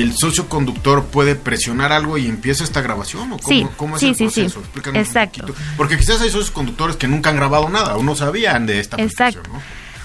[0.00, 3.38] el socio conductor puede presionar algo y empieza esta grabación o
[3.76, 4.62] cómo, es el proceso?
[4.94, 5.46] Exacto.
[5.76, 8.96] Porque quizás hay socios conductores que nunca han grabado nada o no sabían de esta
[9.02, 9.50] Exacto.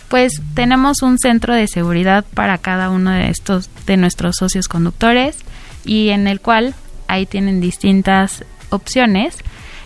[0.08, 5.38] Pues tenemos un centro de seguridad para cada uno de estos de nuestros socios conductores
[5.84, 6.76] y en el cual
[7.08, 9.38] ahí tienen distintas opciones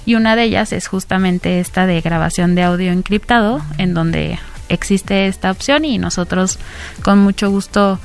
[0.05, 5.27] y una de ellas es justamente esta de grabación de audio encriptado en donde existe
[5.27, 6.57] esta opción y nosotros
[7.03, 7.99] con mucho gusto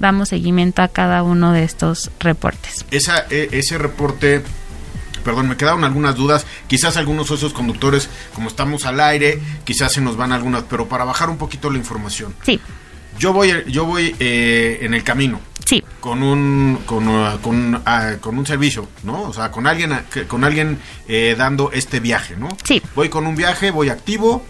[0.00, 2.84] damos seguimiento a cada uno de estos reportes.
[2.90, 4.42] Esa, e, ese reporte
[5.22, 6.46] perdón, me quedaron algunas dudas.
[6.66, 11.04] Quizás algunos socios conductores, como estamos al aire, quizás se nos van algunas, pero para
[11.04, 12.34] bajar un poquito la información.
[12.42, 12.60] Sí.
[13.18, 15.40] Yo voy, yo voy eh, en el camino.
[15.66, 15.84] Sí.
[16.00, 19.22] Con un, con, uh, con, uh, con, un servicio, ¿no?
[19.22, 19.92] O sea, con alguien,
[20.26, 22.48] con alguien eh, dando este viaje, ¿no?
[22.64, 22.82] Sí.
[22.94, 24.42] Voy con un viaje, voy activo.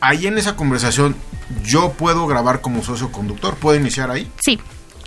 [0.00, 1.16] Ahí en esa conversación
[1.64, 3.56] yo puedo grabar como socio conductor.
[3.56, 4.30] ¿Puedo iniciar ahí?
[4.40, 4.58] Sí,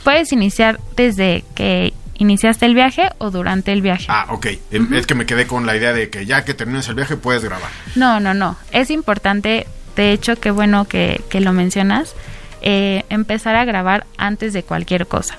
[0.03, 4.05] puedes iniciar desde que iniciaste el viaje o durante el viaje.
[4.10, 4.47] Ah, ok.
[4.71, 7.43] Es que me quedé con la idea de que ya que termines el viaje puedes
[7.43, 7.69] grabar.
[7.95, 8.58] No, no, no.
[8.71, 12.15] Es importante, de hecho, qué bueno que, que lo mencionas,
[12.62, 15.36] eh, empezar a grabar antes de cualquier cosa.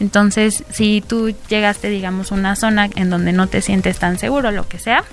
[0.00, 4.50] Entonces, si tú llegaste, digamos, a una zona en donde no te sientes tan seguro,
[4.50, 5.04] lo que sea,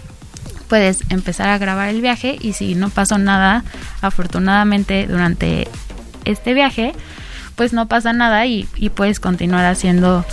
[0.67, 3.63] puedes empezar a grabar el viaje y si no pasó nada,
[4.01, 5.67] afortunadamente durante
[6.25, 6.93] este viaje,
[7.55, 10.25] pues no pasa nada y, y, puedes continuar haciendo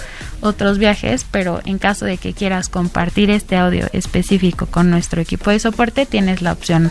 [0.43, 5.51] otros viajes, pero en caso de que quieras compartir este audio específico con nuestro equipo
[5.51, 6.91] de soporte, tienes la opción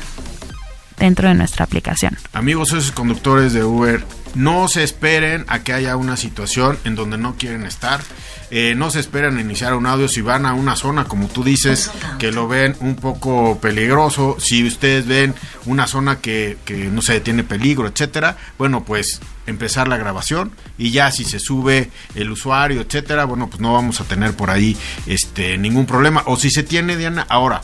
[0.98, 2.18] dentro de nuestra aplicación.
[2.34, 4.04] Amigos, esos conductores de Uber,
[4.36, 8.02] no se esperen a que haya una situación en donde no quieren estar.
[8.50, 11.44] Eh, no se esperan a iniciar un audio si van a una zona, como tú
[11.44, 14.38] dices, que lo ven un poco peligroso.
[14.40, 15.34] Si ustedes ven
[15.66, 20.92] una zona que, que no sé, tiene peligro, etcétera, bueno, pues empezar la grabación y
[20.92, 24.78] ya si se sube el usuario, etcétera, bueno, pues no vamos a tener por ahí
[25.06, 27.62] este ningún problema o si se tiene Diana, ahora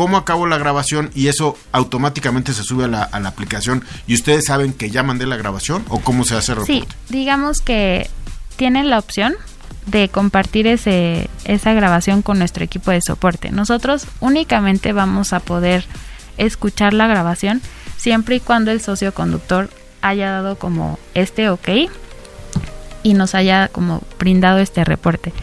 [0.00, 4.14] cómo acabo la grabación y eso automáticamente se sube a la, a la aplicación y
[4.14, 6.72] ustedes saben que ya mandé la grabación o cómo se hace el reporte.
[6.72, 8.08] Sí, digamos que
[8.56, 9.34] tienen la opción
[9.84, 13.50] de compartir ese, esa grabación con nuestro equipo de soporte.
[13.50, 15.84] Nosotros únicamente vamos a poder
[16.38, 17.60] escuchar la grabación
[17.98, 19.68] siempre y cuando el socio conductor
[20.00, 21.68] haya dado como este ok
[23.02, 25.34] y nos haya como brindado este reporte.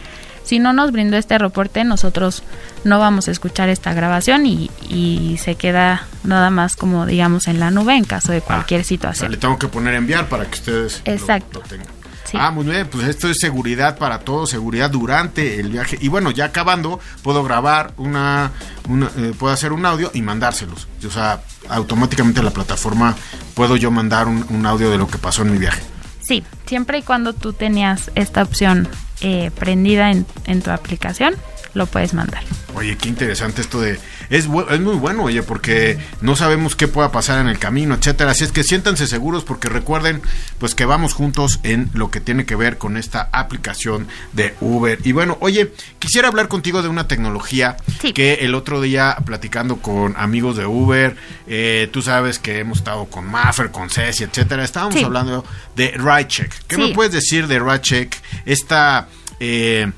[0.48, 2.42] Si no nos brindó este reporte, nosotros
[2.84, 7.60] no vamos a escuchar esta grabación y, y se queda nada más como digamos en
[7.60, 9.26] la nube en caso de cualquier Ah, situación.
[9.26, 11.60] O sea, le tengo que poner enviar para que ustedes lo- Exacto.
[11.60, 11.86] lo tengan.
[12.24, 12.36] Sí.
[12.40, 15.96] Ah, muy bien, pues esto es seguridad para todos, seguridad durante el viaje.
[16.00, 18.50] Y bueno, ya acabando, puedo grabar una,
[18.88, 20.88] una eh, puedo hacer un audio y mandárselos.
[21.06, 21.40] O sea,
[21.70, 23.14] automáticamente la plataforma
[23.54, 25.82] puedo yo mandar un, un audio de lo que pasó en mi viaje.
[26.20, 28.88] Sí, siempre y cuando tú tenías esta opción
[29.20, 31.34] eh, prendida en, en tu aplicación,
[31.74, 32.42] lo puedes mandar.
[32.74, 33.98] Oye, qué interesante esto de...
[34.30, 38.32] Es, es muy bueno, oye, porque no sabemos qué pueda pasar en el camino, etcétera.
[38.32, 40.20] Así es que siéntanse seguros porque recuerden,
[40.58, 44.98] pues que vamos juntos en lo que tiene que ver con esta aplicación de Uber.
[45.04, 48.12] Y bueno, oye, quisiera hablar contigo de una tecnología Sí.
[48.12, 51.16] que el otro día platicando con amigos de Uber,
[51.46, 54.62] eh, tú sabes que hemos estado con Maffer, con Ceci, etcétera.
[54.62, 55.04] Estábamos Sí.
[55.04, 55.44] hablando
[55.74, 56.52] de RideCheck.
[56.66, 56.80] ¿Qué Sí.
[56.82, 58.14] me puedes decir de RideCheck?
[58.44, 59.08] Esta,
[59.40, 59.90] eh,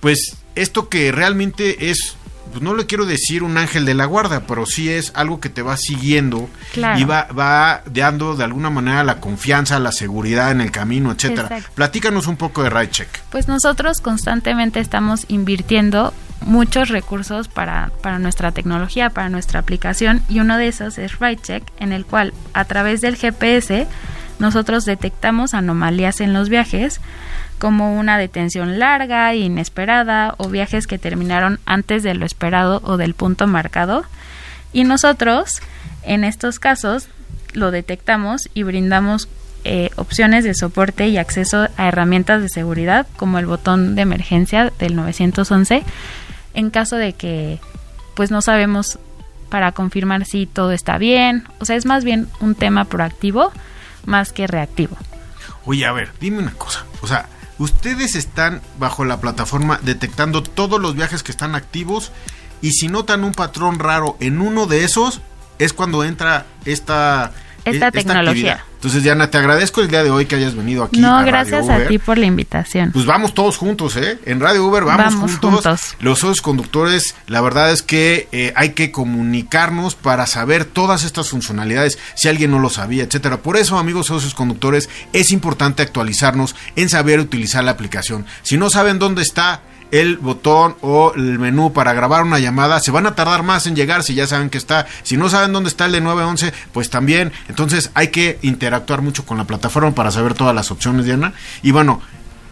[0.00, 2.16] pues, esto que realmente es,
[2.50, 5.48] pues no le quiero decir un ángel de la guarda, pero sí es algo que
[5.48, 6.98] te va siguiendo Claro.
[7.00, 11.48] y va, va dando de alguna manera la confianza, la seguridad en el camino, etcétera.
[11.48, 11.70] Exacto.
[11.74, 13.08] Platícanos un poco de RideCheck.
[13.30, 20.40] Pues nosotros constantemente estamos invirtiendo muchos recursos para, para nuestra tecnología, para nuestra aplicación y
[20.40, 23.86] uno de esos es RideCheck, en el cual a través del GPS
[24.38, 27.00] nosotros detectamos anomalías en los viajes
[27.58, 32.96] como una detención larga e inesperada o viajes que terminaron antes de lo esperado o
[32.96, 34.04] del punto marcado.
[34.72, 35.60] Y nosotros
[36.02, 37.08] en estos casos
[37.52, 39.28] lo detectamos y brindamos
[39.64, 44.70] eh, opciones de soporte y acceso a herramientas de seguridad como el botón de emergencia
[44.78, 45.82] del 911
[46.52, 47.60] en caso de que
[48.14, 48.98] pues no sabemos
[49.48, 53.52] para confirmar si todo está bien o sea es más bien un tema proactivo
[54.06, 54.96] más que reactivo
[55.66, 56.84] Oye, a ver, dime una cosa.
[57.00, 57.28] O sea,
[57.58, 62.12] ustedes están bajo la plataforma detectando todos los viajes que están activos
[62.60, 65.20] y si notan un patrón raro en uno de esos,
[65.58, 67.32] es cuando entra esta,
[67.64, 68.52] Esta e- tecnología.
[68.54, 68.73] actividad.
[68.84, 71.00] Entonces, Diana, te agradezco el día de hoy que hayas venido aquí.
[71.00, 74.18] no a Radio gracias a ti por la invitación Pues vamos todos juntos, ¿eh?
[74.26, 75.50] En Radio Uber vamos, Vamos juntos.
[75.64, 75.80] juntos.
[76.00, 81.30] Los socios conductores, la verdad es que eh, hay que comunicarnos para saber todas estas
[81.30, 83.38] funcionalidades, si alguien no lo sabía, etcétera.
[83.38, 88.26] Por eso, amigos socios conductores, es importante actualizarnos en saber utilizar la aplicación.
[88.42, 89.62] Si no saben dónde está
[89.94, 93.76] el botón o el menú para grabar una llamada, se van a tardar más en
[93.76, 94.88] llegar si ya saben que está.
[95.04, 97.32] Si no saben dónde está el de 911, pues también.
[97.48, 101.32] Entonces hay que interactuar mucho con la plataforma para saber todas las opciones, Diana.
[101.62, 102.02] Y bueno,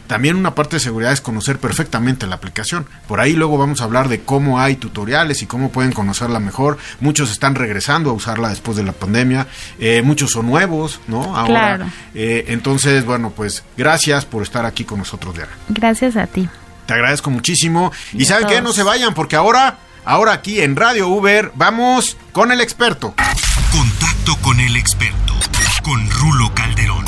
[0.07, 2.87] también una parte de seguridad es conocer perfectamente la aplicación.
[3.09, 6.79] Por ahí luego vamos a hablar de cómo hay tutoriales y cómo pueden conocerla mejor.
[7.01, 9.49] Muchos están regresando a usarla después de la pandemia.
[9.81, 11.37] Eh, muchos son nuevos, ¿no?
[11.37, 11.47] Ahora.
[11.47, 11.87] Claro.
[12.15, 15.51] Eh, entonces, bueno, pues gracias por estar aquí con nosotros, Diana.
[15.69, 16.49] gracias a ti
[16.87, 17.93] Te agradezco muchísimo.
[18.13, 18.65] Y saben qué, todos.
[18.65, 23.15] no se vayan porque ahora, ahora aquí en Radio Uber vamos con el experto.
[23.71, 25.35] Contacto con el experto,
[25.83, 27.05] con Rulo Calderón.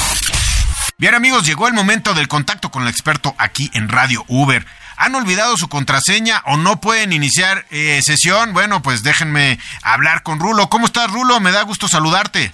[0.97, 4.65] Bien amigos, llegó el momento del contacto con el experto aquí en Radio Uber.
[4.97, 8.53] ¿Han olvidado su contraseña o no pueden iniciar eh, sesión?
[8.53, 10.69] Bueno, pues déjenme hablar con Rulo.
[10.69, 11.41] ¿Cómo estás, Rulo?
[11.41, 12.53] Me da gusto saludarte.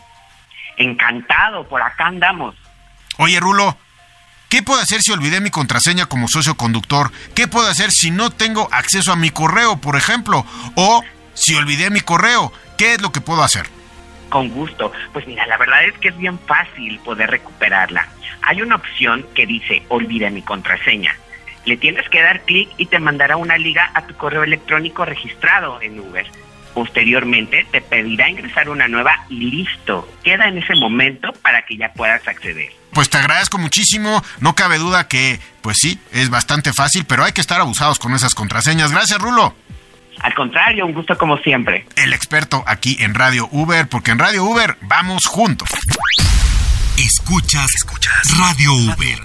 [0.78, 2.56] Encantado, por acá andamos.
[3.18, 3.76] Oye, Rulo,
[4.50, 7.10] ¿qué puedo hacer si olvidé mi contraseña como socio conductor?
[7.34, 10.44] ¿Qué puedo hacer si no tengo acceso a mi correo, por ejemplo?
[10.74, 13.66] O si olvidé mi correo, ¿qué es lo que puedo hacer?
[14.28, 14.92] Con gusto.
[15.12, 18.08] Pues mira, la verdad es que es bien fácil poder recuperarla.
[18.42, 21.16] Hay una opción que dice olvida mi contraseña.
[21.64, 25.80] Le tienes que dar clic y te mandará una liga a tu correo electrónico registrado
[25.80, 26.26] en Uber.
[26.74, 30.08] Posteriormente te pedirá ingresar una nueva y listo.
[30.24, 32.79] Queda en ese momento para que ya puedas acceder.
[32.92, 34.22] Pues te agradezco muchísimo.
[34.40, 38.14] No cabe duda que, pues sí, es bastante fácil, pero hay que estar abusados con
[38.14, 38.90] esas contraseñas.
[38.90, 39.54] Gracias, Rulo.
[40.20, 41.86] Al contrario, un gusto como siempre.
[41.96, 45.68] El experto aquí en Radio Uber, porque en Radio Uber vamos juntos.
[46.98, 49.20] Escuchas, escuchas Radio Uber.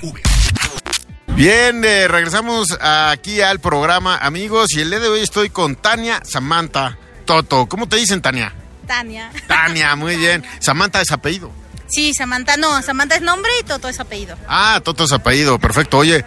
[1.35, 6.21] Bien, eh, regresamos aquí al programa, amigos, y el día de hoy estoy con Tania
[6.23, 7.65] Samantha Toto.
[7.65, 8.53] ¿Cómo te dicen, Tania?
[8.87, 9.31] Tania.
[9.47, 10.45] Tania, muy bien.
[10.59, 11.51] Samantha es apellido.
[11.87, 14.37] Sí, Samantha, no, Samantha es nombre y Toto es apellido.
[14.47, 15.97] Ah, Toto es apellido, perfecto.
[15.97, 16.25] Oye,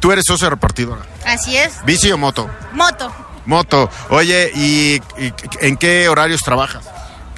[0.00, 1.02] tú eres socio repartidora.
[1.24, 1.74] Así es.
[1.84, 2.50] ¿Bici o moto?
[2.72, 3.12] Moto.
[3.46, 3.90] Moto.
[4.10, 6.84] Oye, ¿y, y en qué horarios trabajas?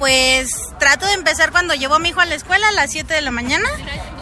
[0.01, 0.49] Pues
[0.79, 3.21] trato de empezar cuando llevo a mi hijo a la escuela a las 7 de
[3.21, 3.69] la mañana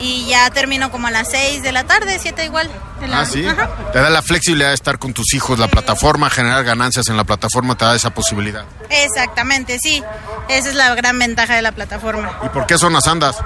[0.01, 2.69] y ya termino como a las 6 de la tarde, 7 igual.
[2.99, 3.47] de la- Ah, sí.
[3.47, 3.69] Ajá.
[3.93, 7.23] Te da la flexibilidad de estar con tus hijos, la plataforma, generar ganancias en la
[7.23, 8.65] plataforma, te da esa posibilidad.
[8.89, 10.03] Exactamente, sí.
[10.49, 12.37] Esa es la gran ventaja de la plataforma.
[12.43, 13.37] ¿Y por qué zonas andas?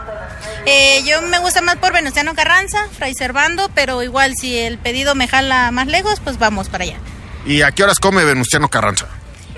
[0.66, 5.14] Eh, yo me gusta más por Venustiano Carranza, Fray Servando, pero igual si el pedido
[5.14, 6.98] me jala más lejos, pues vamos para allá.
[7.46, 9.06] ¿Y a qué horas come Venustiano Carranza?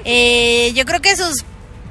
[0.03, 1.45] Eh, yo creo que sus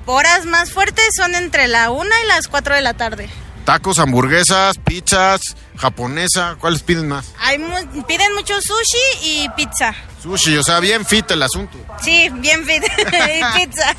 [0.07, 3.29] horas más fuertes son entre la 1 y las 4 de la tarde.
[3.65, 5.41] Tacos, hamburguesas, pizzas,
[5.79, 7.33] japonesa, ¿cuáles piden más?
[7.39, 9.95] Hay mu- piden mucho sushi y pizza.
[10.23, 11.79] Sushi, o sea, bien fit el asunto.
[12.03, 12.83] Sí, bien fit.
[12.99, 13.97] y pizza.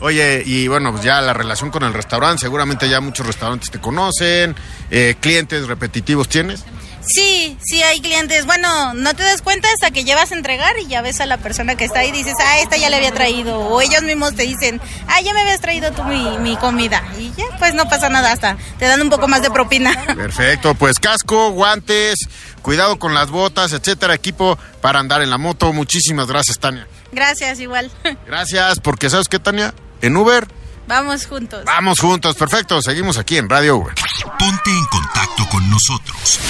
[0.00, 3.80] Oye, y bueno, pues ya la relación con el restaurante, seguramente ya muchos restaurantes te
[3.80, 4.56] conocen,
[4.90, 6.64] eh, clientes repetitivos tienes.
[7.06, 8.46] Sí, sí hay clientes.
[8.46, 11.38] Bueno, no te das cuenta hasta que llevas a entregar y ya ves a la
[11.38, 13.58] persona que está ahí y dices, ah, esta ya le había traído.
[13.60, 17.02] O ellos mismos te dicen, ah, ya me habías traído tú mi, mi comida.
[17.18, 19.94] Y ya, pues no pasa nada hasta te dan un poco más de propina.
[20.14, 22.18] Perfecto, pues casco, guantes,
[22.62, 25.72] cuidado con las botas, etcétera, equipo para andar en la moto.
[25.72, 26.86] Muchísimas gracias, Tania.
[27.12, 27.90] Gracias, igual.
[28.26, 29.72] Gracias, porque ¿sabes qué, Tania?
[30.02, 30.48] En Uber,
[30.86, 31.64] Vamos juntos.
[31.64, 33.94] vamos juntos, perfecto, seguimos aquí en Radio Uber.
[34.38, 36.40] Ponte en contacto con nosotros.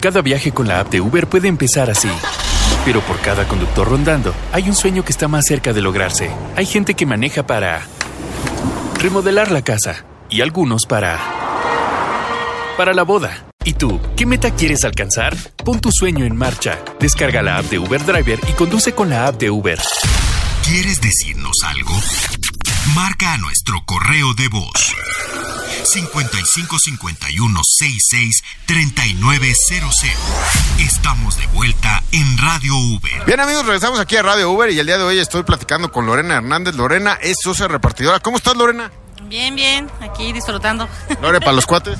[0.00, 2.08] Cada viaje con la app de Uber puede empezar así.
[2.84, 6.30] Pero por cada conductor rondando, hay un sueño que está más cerca de lograrse.
[6.54, 7.82] Hay gente que maneja para
[9.00, 11.18] remodelar la casa y algunos para
[12.76, 13.49] para la boda.
[13.62, 15.36] ¿Y tú, qué meta quieres alcanzar?
[15.64, 16.82] Pon tu sueño en marcha.
[16.98, 19.78] Descarga la app de Uber Driver y conduce con la app de Uber.
[20.64, 21.92] ¿Quieres decirnos algo?
[22.94, 24.94] Marca a nuestro correo de voz
[25.84, 29.94] 5551 66 3900.
[30.78, 33.26] Estamos de vuelta en Radio Uber.
[33.26, 36.06] Bien amigos, regresamos aquí a Radio Uber y el día de hoy estoy platicando con
[36.06, 36.76] Lorena Hernández.
[36.76, 38.20] Lorena es socia repartidora.
[38.20, 38.90] ¿Cómo estás, Lorena?
[39.30, 40.88] Bien, bien, aquí disfrutando.
[41.22, 41.96] Lore, para los cuates.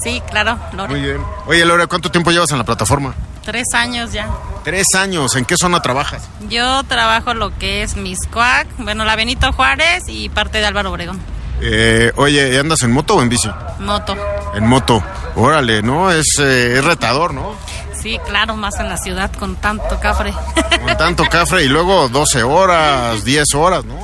[0.00, 0.92] Sí, claro, Lore.
[0.92, 1.20] Muy bien.
[1.46, 3.16] Oye, Lore, ¿cuánto tiempo llevas en la plataforma?
[3.44, 4.28] Tres años ya.
[4.62, 5.34] Tres años.
[5.34, 6.28] ¿En qué zona trabajas?
[6.48, 11.18] Yo trabajo lo que es Miscuac, bueno, la Benito Juárez y parte de Álvaro Obregón.
[11.60, 13.50] Eh, oye, ¿andas en moto o en bici?
[13.80, 14.16] Moto.
[14.54, 15.02] En moto.
[15.34, 16.12] Órale, ¿no?
[16.12, 17.56] Es, eh, es retador, ¿no?
[18.00, 20.32] Sí, claro, más en la ciudad con tanto cafre.
[20.84, 23.98] Con tanto cafre y luego 12 horas, 10 horas, ¿no?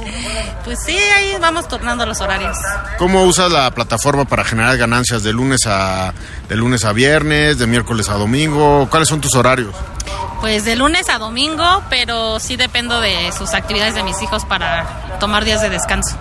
[0.64, 2.56] Pues sí, ahí vamos turnando los horarios.
[2.98, 6.12] ¿Cómo usas la plataforma para generar ganancias de lunes a
[6.48, 8.88] de lunes a viernes, de miércoles a domingo?
[8.90, 9.74] ¿Cuáles son tus horarios?
[10.40, 15.18] Pues de lunes a domingo, pero sí dependo de sus actividades de mis hijos para
[15.20, 16.16] tomar días de descanso.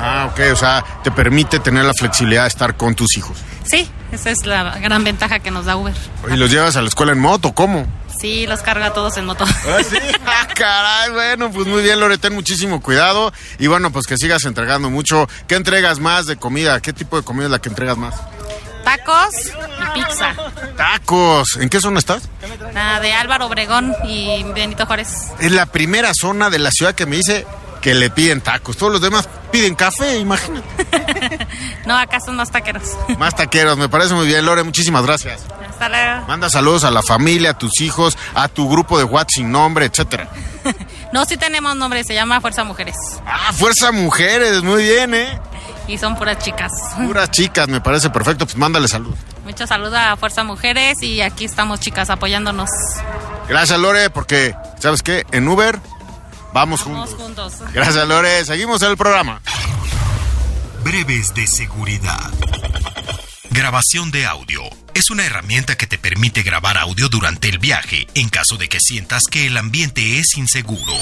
[0.00, 3.36] Ah, ok, o sea, te permite tener la flexibilidad de estar con tus hijos.
[3.64, 5.94] Sí, esa es la gran ventaja que nos da Uber.
[6.30, 7.52] ¿Y los llevas a la escuela en moto?
[7.52, 7.86] ¿Cómo?
[8.20, 9.44] Sí, los carga a todos en moto.
[9.44, 9.96] Ah, sí.
[10.26, 13.32] Ah, caray, bueno, pues muy bien, Lore, ten muchísimo cuidado.
[13.58, 15.28] Y bueno, pues que sigas entregando mucho.
[15.46, 16.80] ¿Qué entregas más de comida?
[16.80, 18.14] ¿Qué tipo de comida es la que entregas más?
[18.84, 20.34] Tacos y pizza.
[20.76, 21.56] Tacos.
[21.56, 22.28] ¿En qué zona estás?
[22.74, 25.28] Ah, de Álvaro Obregón y Benito Juárez.
[25.40, 27.46] Es la primera zona de la ciudad que me dice
[27.80, 28.76] que le piden tacos.
[28.76, 30.66] Todos los demás piden café, imagínate.
[31.86, 32.96] No, acá son más taqueros.
[33.18, 34.62] Más taqueros, me parece muy bien, Lore.
[34.62, 35.40] Muchísimas gracias.
[35.68, 36.26] Hasta luego.
[36.28, 39.86] Manda saludos a la familia, a tus hijos, a tu grupo de WhatsApp sin nombre,
[39.86, 40.28] etcétera.
[41.12, 42.94] No, sí tenemos nombre, se llama Fuerza Mujeres.
[43.26, 45.40] Ah, Fuerza Mujeres, muy bien, ¿eh?
[45.88, 46.70] Y son puras chicas.
[47.04, 48.44] Puras chicas, me parece perfecto.
[48.46, 49.12] Pues mándale salud.
[49.44, 52.70] Muchos saludos a Fuerza Mujeres y aquí estamos chicas apoyándonos.
[53.48, 55.26] Gracias, Lore, porque, ¿sabes qué?
[55.32, 55.80] En Uber
[56.52, 57.16] vamos juntos.
[57.18, 57.72] Vamos juntos.
[57.72, 58.44] Gracias, Lore.
[58.44, 59.40] Seguimos en el programa.
[60.84, 62.30] Breves de seguridad.
[63.50, 64.62] Grabación de audio.
[64.94, 68.80] Es una herramienta que te permite grabar audio durante el viaje en caso de que
[68.80, 70.94] sientas que el ambiente es inseguro.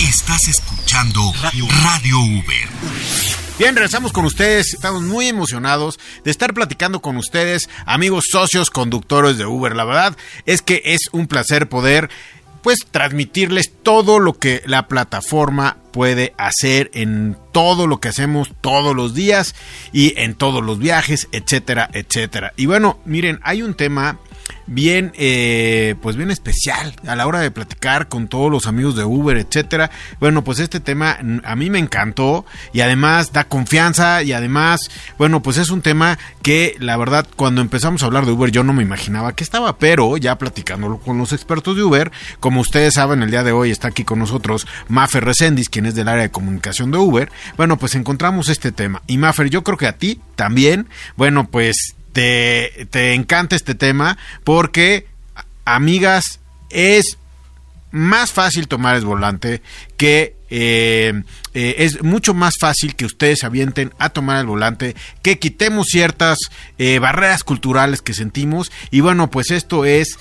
[0.00, 1.32] Estás escuchando
[1.82, 2.68] Radio, Uber.
[3.58, 4.72] Bien, regresamos con ustedes.
[4.74, 9.74] Estamos muy emocionados de estar platicando con ustedes, amigos socios conductores de Uber.
[9.74, 12.08] La verdad es que es un placer poder
[12.62, 18.94] pues transmitirles todo lo que la plataforma puede hacer en todo lo que hacemos todos
[18.94, 19.54] los días
[19.92, 22.52] y en todos los viajes, etcétera, etcétera.
[22.56, 24.18] Y bueno, miren, hay un tema
[24.68, 29.04] bien, eh, pues bien especial a la hora de platicar con todos los amigos de
[29.04, 29.90] Uber, etcétera.
[30.20, 35.42] Bueno, pues este tema a mí me encantó y además da confianza y además, bueno,
[35.42, 38.72] pues es un tema que la verdad cuando empezamos a hablar de Uber yo no
[38.72, 43.22] me imaginaba que estaba, pero ya platicándolo con los expertos de Uber, como ustedes saben,
[43.22, 46.30] el día de hoy está aquí con nosotros Mafer Resendiz, quien es del área de
[46.30, 47.30] comunicación de Uber.
[47.56, 51.96] Bueno, pues encontramos este tema y Mafer, yo creo que a ti también, bueno, pues
[52.90, 55.06] te, encanta este tema porque,
[55.64, 56.40] amigas,
[56.70, 57.18] es
[57.90, 59.62] más fácil tomar el volante
[59.96, 61.22] que eh,
[61.54, 66.38] eh, es mucho más fácil que ustedes avienten a tomar el volante, que quitemos ciertas
[66.78, 70.18] eh, barreras culturales que sentimos y bueno, pues esto es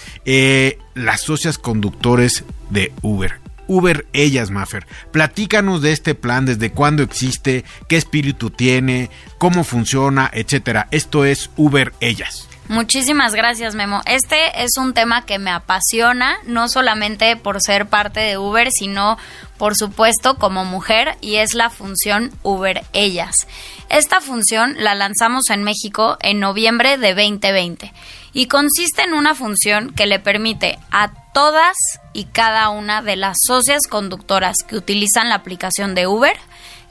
[0.94, 3.47] las socias conductores de Uber.
[3.68, 4.86] Uber Ellas, Maffer.
[5.12, 10.88] Platícanos de este plan, desde cuándo existe, qué espíritu tiene, cómo funciona, etcétera.
[10.92, 12.48] Esto es Uber Ellas.
[12.70, 14.02] Muchísimas gracias, Memo.
[14.06, 19.18] Este es un tema que me apasiona, no solamente por ser parte de Uber, sino
[19.58, 23.36] por supuesto como mujer y es la función Uber Ellas.
[23.90, 27.94] Esta función la lanzamos en México en noviembre de 2020
[28.34, 31.76] y consiste en una función que le permite a todas
[32.14, 36.38] y cada una de las socias conductoras que utilizan la aplicación de Uber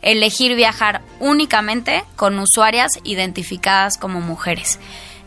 [0.03, 4.78] elegir viajar únicamente con usuarias identificadas como mujeres.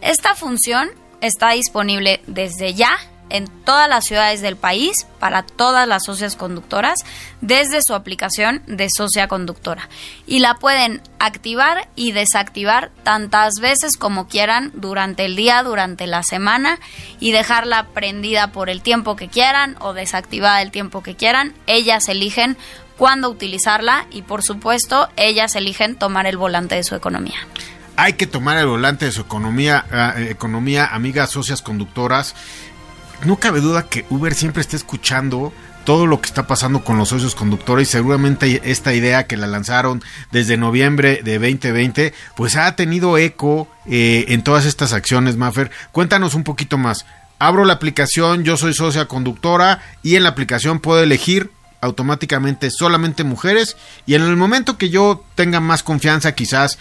[0.01, 0.89] Esta función
[1.22, 2.97] está disponible desde ya
[3.30, 6.99] en todas las ciudades del país para todas las socias conductoras
[7.41, 9.89] desde su aplicación de socia conductora.
[10.25, 16.23] Y la pueden activar y desactivar tantas veces como quieran durante el día, durante la
[16.23, 16.80] semana
[17.19, 21.53] y dejarla prendida por el tiempo que quieran o desactivada el tiempo que quieran.
[21.67, 22.57] Ellas eligen
[22.97, 27.38] cuándo utilizarla y por supuesto ellas eligen tomar el volante de su economía.
[27.95, 32.36] Hay que tomar el volante de su economía, eh, economía, amigas, socias conductoras
[33.26, 35.53] no cabe duda que Uber siempre está escuchando
[35.84, 39.47] todo lo que está pasando con los socios conductores y seguramente esta idea que la
[39.47, 45.72] lanzaron desde noviembre de 2020 pues ha tenido eco eh, en todas estas acciones, Maffer.
[45.91, 47.05] Cuéntanos un poquito más.
[47.39, 51.51] Abro la aplicación, yo soy socia conductora y en la aplicación puedo elegir
[51.82, 56.78] automáticamente solamente mujeres y en el momento que yo tenga más confianza quizás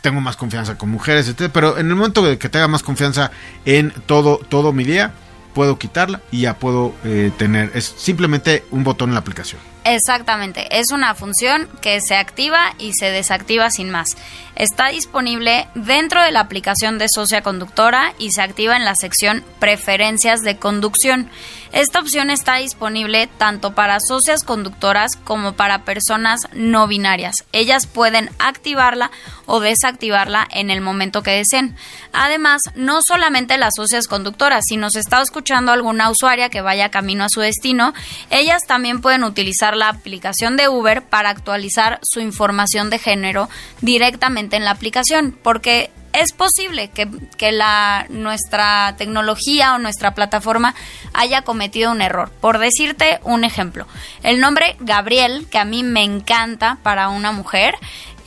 [0.00, 3.30] tengo más confianza con mujeres, pero en el momento que tenga más confianza
[3.66, 5.12] en todo todo mi día
[5.58, 9.60] puedo quitarla y ya puedo eh, tener, es simplemente un botón en la aplicación.
[9.84, 14.16] Exactamente, es una función que se activa y se desactiva sin más.
[14.58, 19.44] Está disponible dentro de la aplicación de Socia Conductora y se activa en la sección
[19.60, 21.30] Preferencias de conducción.
[21.70, 27.44] Esta opción está disponible tanto para socias conductoras como para personas no binarias.
[27.52, 29.10] Ellas pueden activarla
[29.46, 31.76] o desactivarla en el momento que deseen.
[32.12, 37.24] Además, no solamente las socias conductoras, si nos está escuchando alguna usuaria que vaya camino
[37.24, 37.92] a su destino,
[38.30, 43.48] ellas también pueden utilizar la aplicación de Uber para actualizar su información de género
[43.80, 50.74] directamente en la aplicación, porque es posible que, que, la, nuestra tecnología o nuestra plataforma
[51.12, 52.30] haya cometido un error.
[52.40, 53.86] Por decirte un ejemplo,
[54.22, 57.74] el nombre Gabriel, que a mí me encanta para una mujer,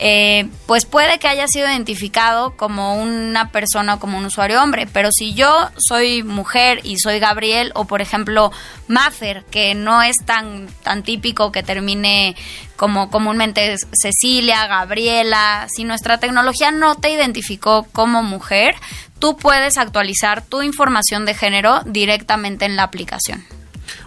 [0.04, 4.88] eh, pues puede que haya sido identificado como una persona o como un usuario hombre,
[4.92, 8.50] pero si yo soy mujer y soy Gabriel o por ejemplo
[8.88, 12.34] Maffer, que no es tan, tan típico que termine
[12.74, 18.74] como comúnmente Cecilia, Gabriela, si nuestra tecnología no te identificó como mujer,
[19.20, 23.44] tú puedes actualizar tu información de género directamente en la aplicación.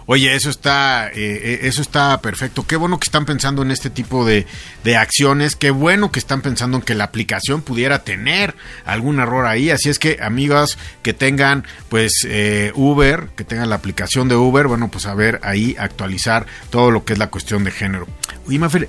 [0.08, 2.64] Oye, eso está, eh, eh, eso está perfecto.
[2.64, 4.46] Qué bueno que están pensando en este tipo de,
[4.84, 5.56] de, acciones.
[5.56, 8.54] Qué bueno que están pensando en que la aplicación pudiera tener
[8.84, 9.70] algún error ahí.
[9.70, 14.68] Así es que, amigas que tengan, pues, eh, Uber, que tengan la aplicación de Uber,
[14.68, 18.06] bueno, pues a ver ahí actualizar todo lo que es la cuestión de género.
[18.46, 18.88] Oye, Mafer,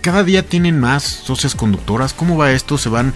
[0.00, 2.12] cada día tienen más socias conductoras.
[2.12, 2.78] ¿Cómo va esto?
[2.78, 3.14] ¿Se van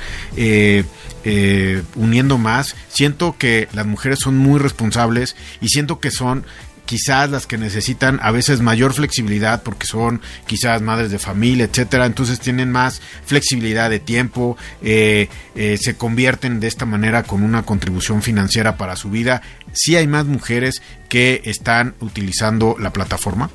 [1.94, 2.74] uniendo más?
[2.88, 6.44] Siento que las mujeres son muy responsables y siento que son
[6.87, 12.07] quizás las que necesitan a veces mayor flexibilidad porque son quizás madres de familia, etcétera,
[12.07, 17.64] entonces tienen más flexibilidad de tiempo, eh, eh, se convierten de esta manera con una
[17.64, 19.43] contribución financiera para su vida.
[19.72, 23.51] Sí hay más mujeres que están utilizando la plataforma.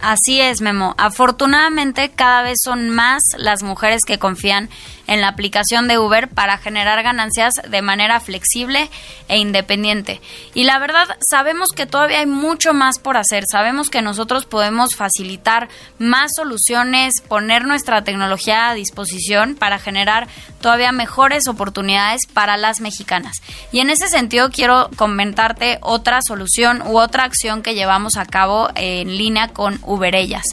[0.00, 0.94] Así es, Memo.
[0.98, 4.68] Afortunadamente, cada vez son más las mujeres que confían
[5.06, 8.90] en la aplicación de Uber para generar ganancias de manera flexible
[9.28, 10.20] e independiente.
[10.54, 13.44] Y la verdad, sabemos que todavía hay mucho más por hacer.
[13.50, 15.68] Sabemos que nosotros podemos facilitar
[15.98, 20.28] más soluciones, poner nuestra tecnología a disposición para generar
[20.60, 23.36] todavía mejores oportunidades para las mexicanas.
[23.72, 28.70] Y en ese sentido, quiero comentarte otra solución u otra acción que llevamos a cabo
[28.74, 30.44] en línea con Uberellas.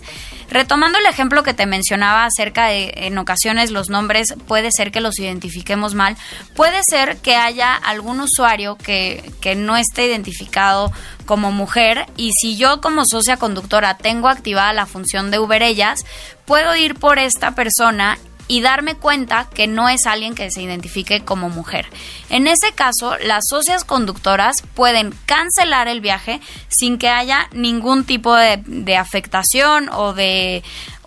[0.49, 5.01] Retomando el ejemplo que te mencionaba acerca de en ocasiones los nombres puede ser que
[5.01, 6.15] los identifiquemos mal,
[6.55, 10.91] puede ser que haya algún usuario que, que no esté identificado
[11.25, 16.05] como mujer y si yo como socia conductora tengo activada la función de Uber Ellas,
[16.45, 21.21] puedo ir por esta persona y darme cuenta que no es alguien que se identifique
[21.21, 21.87] como mujer.
[22.29, 28.35] En ese caso, las socias conductoras pueden cancelar el viaje sin que haya ningún tipo
[28.35, 30.63] de, afectación o de...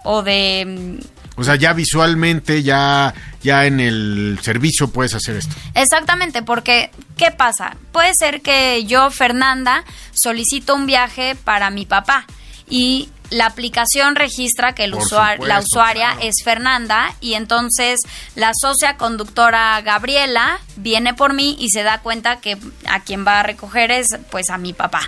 [0.08, 1.00] O de
[1.38, 3.12] o sea, ya visualmente, ya,
[3.42, 5.54] ya en el servicio puedes hacer esto.
[5.74, 7.76] Exactamente, porque ¿qué pasa?
[7.92, 9.84] Puede ser que yo, Fernanda,
[10.14, 12.24] solicito un viaje para mi papá
[12.70, 14.96] y la aplicación registra que el
[15.40, 18.00] la usuaria es Fernanda y entonces
[18.34, 22.56] la socia conductora Gabriela viene por mí y se da cuenta que
[22.88, 25.00] a quien va a recoger es pues a mi papá.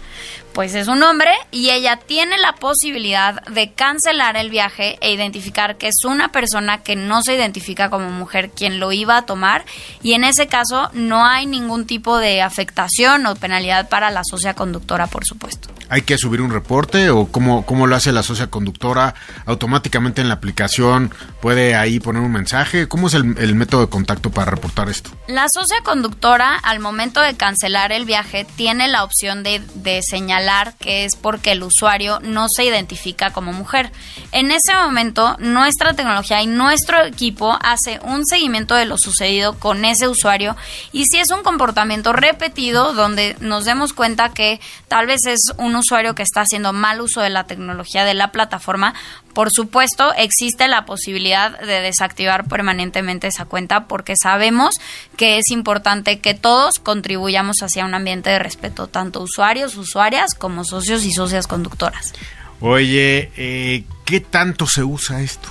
[0.52, 5.76] Pues es un hombre y ella tiene la posibilidad de cancelar el viaje e identificar
[5.76, 9.64] que es una persona que no se identifica como mujer quien lo iba a tomar
[10.02, 14.54] y en ese caso no hay ningún tipo de afectación o penalidad para la socia
[14.54, 15.77] conductora, por supuesto.
[15.90, 19.14] ¿Hay que subir un reporte o cómo, cómo lo hace la socia conductora?
[19.46, 22.88] ¿Automáticamente en la aplicación puede ahí poner un mensaje?
[22.88, 23.24] ¿Cómo es el,
[23.54, 25.10] método de contacto para reportar esto?
[25.28, 30.74] La socia conductora al momento de cancelar el viaje tiene la opción de, de señalar
[30.78, 33.90] que es porque el usuario no se identifica como mujer.
[34.32, 39.84] En ese momento nuestra tecnología y nuestro equipo hace un seguimiento de lo sucedido con
[39.84, 40.56] ese usuario
[40.92, 45.77] y si es un comportamiento repetido donde nos demos cuenta que tal vez es un
[45.78, 48.94] usuario que está haciendo mal uso de la tecnología de la plataforma,
[49.32, 54.74] por supuesto existe la posibilidad de desactivar permanentemente esa cuenta porque sabemos
[55.16, 60.64] que es importante que todos contribuyamos hacia un ambiente de respeto, tanto usuarios, usuarias como
[60.64, 62.12] socios y socias conductoras.
[62.60, 65.48] Oye, eh, ¿qué tanto se usa esto?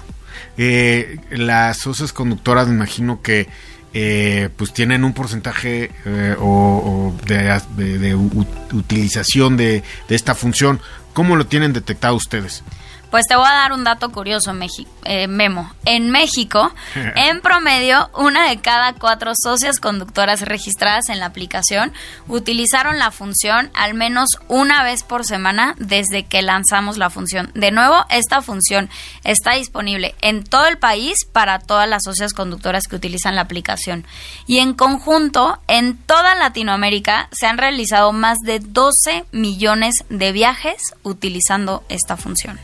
[0.58, 3.48] Eh, las socias conductoras me imagino que
[3.94, 8.16] eh, pues tienen un porcentaje eh, o, de,
[8.74, 10.80] utilización de, de, esta función.
[11.14, 12.64] ¿Cómo lo tienen detectado ustedes?
[13.10, 14.54] Pues te voy a dar un dato curioso,
[15.06, 15.72] eh, Memo.
[15.86, 16.74] En México,
[17.16, 21.94] en promedio, una de cada cuatro socias conductoras registradas en la aplicación
[22.28, 27.52] utilizaron la función al menos una vez por semana desde que lanzamos la función.
[27.54, 28.90] De nuevo, esta función
[29.24, 34.06] está disponible en todo el país para todas las socias conductoras que utilizan la aplicación.
[34.46, 40.78] Y en conjunto, en toda Latinoamérica se han realizado más de 12 millones de viajes
[41.04, 42.60] utilizando esta función.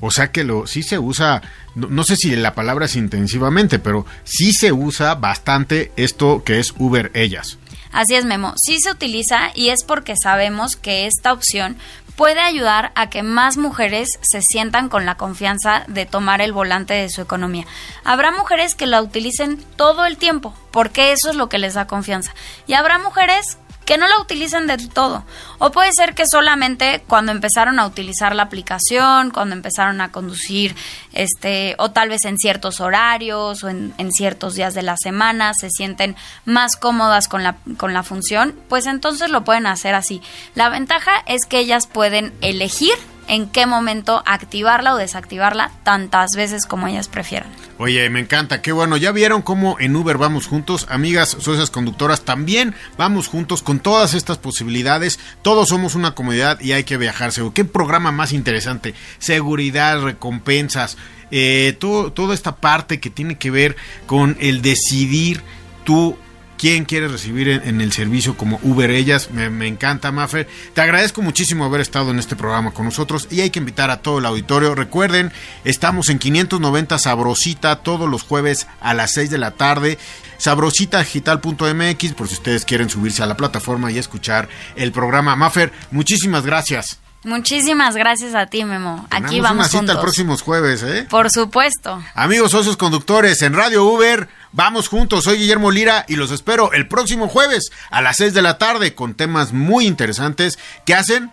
[0.00, 1.42] O sea que lo sí se usa,
[1.74, 6.74] no, sé si la palabra es intensivamente, pero sí se usa bastante esto que es
[6.78, 7.58] Uber Ellas.
[7.92, 8.54] Así es, Memo.
[8.56, 11.76] Sí se utiliza y es porque sabemos que esta opción
[12.20, 16.94] puede ayudar a que más mujeres se sientan con la confianza de tomar el volante
[16.94, 17.66] de su economía.
[18.04, 21.86] Habrá mujeres que la utilicen todo el tiempo, porque eso es lo que les da
[21.86, 22.34] confianza.
[22.66, 23.58] Y habrá mujeres
[23.90, 25.24] que no la utilicen del todo.
[25.58, 30.76] O puede ser que solamente cuando empezaron a utilizar la aplicación, cuando empezaron a conducir,
[31.12, 35.54] este, o tal vez en ciertos horarios o en, en ciertos días de la semana,
[35.54, 36.14] se sienten
[36.44, 40.22] más cómodas con la, con la función, pues entonces lo pueden hacer así.
[40.54, 42.94] La ventaja es que ellas pueden elegir
[43.30, 47.48] en qué momento activarla o desactivarla tantas veces como ellas prefieran.
[47.78, 48.96] Oye, me encanta, qué bueno.
[48.96, 54.14] Ya vieron cómo en Uber vamos juntos, amigas, socias conductoras, también vamos juntos con todas
[54.14, 55.20] estas posibilidades.
[55.42, 57.48] Todos somos una comunidad y hay que viajarse.
[57.54, 58.94] ¿Qué programa más interesante?
[59.20, 60.96] Seguridad, recompensas,
[61.30, 63.76] eh, todo, toda esta parte que tiene que ver
[64.06, 65.40] con el decidir
[65.84, 66.16] tú
[66.60, 69.30] quién quiere recibir en, el servicio como Uber Ellas.
[69.30, 70.46] Me, encanta, Maffer.
[70.74, 74.02] Te agradezco muchísimo haber estado en este programa con nosotros y hay que invitar a
[74.02, 74.74] todo el auditorio.
[74.74, 75.32] Recuerden,
[75.64, 79.96] estamos en 590 Sabrosita todos los jueves a las 6 de la tarde.
[80.36, 85.36] Sabrositadigital.mx por si ustedes quieren subirse a la plataforma y escuchar el programa.
[85.36, 87.00] Maffer, muchísimas gracias.
[87.22, 89.06] Muchísimas gracias a ti, Memo.
[89.10, 91.06] Aquí vamos una cita el próximo jueves, ¿eh?
[91.10, 92.02] Por supuesto.
[92.14, 95.24] Amigos socios conductores en Radio Uber, vamos juntos.
[95.24, 98.94] Soy Guillermo Lira y los espero el próximo jueves a las 6 de la tarde
[98.94, 101.30] con temas muy interesantes que hacen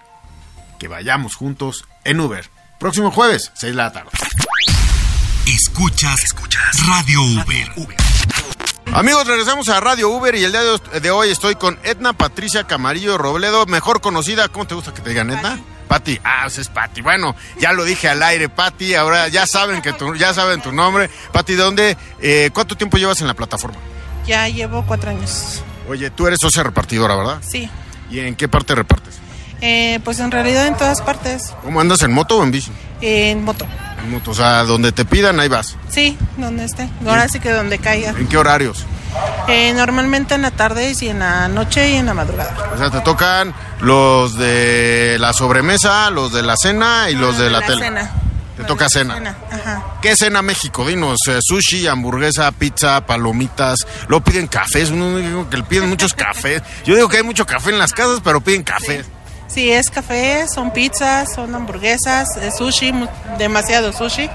[0.78, 2.50] que vayamos juntos en Uber.
[2.80, 4.10] próximo jueves, 6 de la tarde.
[5.48, 7.72] Escuchas, escuchas Radio Uber.
[8.94, 10.62] Amigos, regresamos a Radio Uber y el día
[11.02, 15.10] de- hoy estoy con Edna Patricia Camarillo Robledo, mejor conocida, ¿cómo te gusta que te
[15.10, 15.60] digan Edna?
[15.88, 17.02] Pati, ah, pues es Pati.
[17.02, 18.94] Bueno, ya lo dije al aire, Pati.
[18.96, 21.10] Ahora ya saben que tu, ya saben tu nombre.
[21.32, 21.98] Pati, ¿de dónde?
[22.20, 23.78] eh, ¿Cuánto tiempo llevas en la plataforma?
[24.26, 25.62] Ya llevo cuatro años.
[25.88, 27.42] Oye, tú eres socia repartidora, ¿verdad?
[27.48, 27.70] Sí.
[28.10, 29.20] ¿Y en qué parte repartes?
[29.62, 31.54] Eh, pues en realidad en todas partes.
[31.64, 32.72] ¿Cómo andas en moto o en bici?
[33.02, 33.66] En moto.
[34.04, 35.76] En moto, o sea, donde te pidan, ahí vas.
[35.90, 36.90] Sí, donde esté.
[37.06, 38.12] Ahora sí que donde caiga.
[38.12, 38.86] ¿En qué horarios?
[39.48, 42.72] Eh, normalmente en la tarde y en la noche y en la madrugada.
[42.74, 47.50] O sea, te tocan los de la sobremesa, los de la cena y los de
[47.50, 47.86] la, tele.
[47.86, 48.12] cena.
[48.58, 49.16] Te toca cena.
[49.16, 49.86] Cena, Ajá.
[50.02, 50.86] ¿Qué cena México?
[50.86, 53.86] Dinos, eh, sushi, hamburguesa, pizza, palomitas.
[54.08, 56.62] Luego piden cafés, uno digo que le piden muchos cafés.
[56.86, 59.04] Yo digo que hay mucho café en las casas, pero piden café.
[59.04, 59.10] Sí,
[59.56, 62.94] es café, son pizzas, son hamburguesas, es sushi,
[63.38, 64.30] demasiado sushi.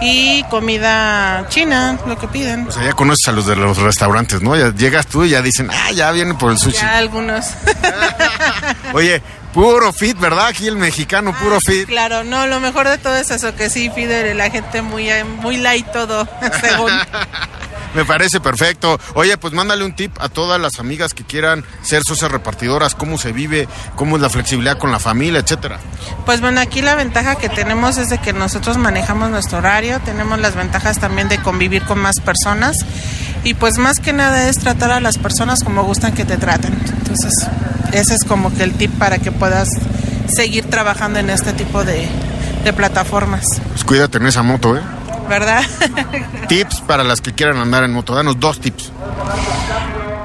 [0.00, 2.66] Y comida china, lo que piden.
[2.66, 4.56] O sea, ya conoces a los de los restaurantes, ¿no?
[4.56, 6.78] Ya llegas tú y ya dicen, ah, ya vienen por el sushi.
[6.78, 7.46] Ya algunos.
[8.94, 10.46] Oye, puro fit, ¿verdad?
[10.48, 11.86] Aquí el mexicano, puro fit.
[11.86, 15.08] claro, no, lo mejor de todo es eso, que sí pide la gente muy,
[15.40, 16.26] muy light todo,
[16.60, 16.90] según.
[17.94, 18.98] Me parece perfecto.
[19.14, 23.18] Oye, pues mándale un tip a todas las amigas que quieran ser socias repartidoras, cómo
[23.18, 25.78] se vive, cómo es la flexibilidad con la familia, etcétera.
[26.24, 30.38] Pues bueno, aquí la ventaja que tenemos es de que nosotros manejamos nuestro horario, tenemos
[30.40, 32.76] las ventajas también de convivir con más personas
[33.44, 36.72] y pues más que nada es tratar a las personas como gustan que te traten.
[36.98, 37.32] Entonces,
[37.92, 39.68] ese es como que el tip para que puedas
[40.28, 42.08] seguir trabajando en este tipo de,
[42.64, 44.80] de plataformas, Pues cuídate en esa moto, ¿eh?
[45.32, 45.64] ¿Verdad?
[46.48, 48.14] Tips para las que quieran andar en moto.
[48.14, 48.92] Danos dos tips.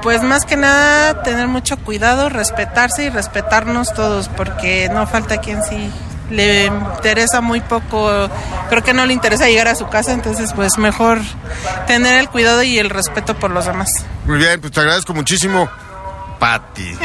[0.02, 5.64] Pues más que nada tener mucho cuidado, respetarse y respetarnos todos, porque no falta quien
[5.64, 5.90] sí
[6.30, 8.28] le interesa muy poco,
[8.68, 11.20] creo que no le interesa llegar a su casa, entonces pues mejor
[11.86, 13.88] tener el cuidado y el respeto por los demás.
[14.26, 15.70] Muy bien, pues te agradezco muchísimo,
[16.38, 16.96] Patti.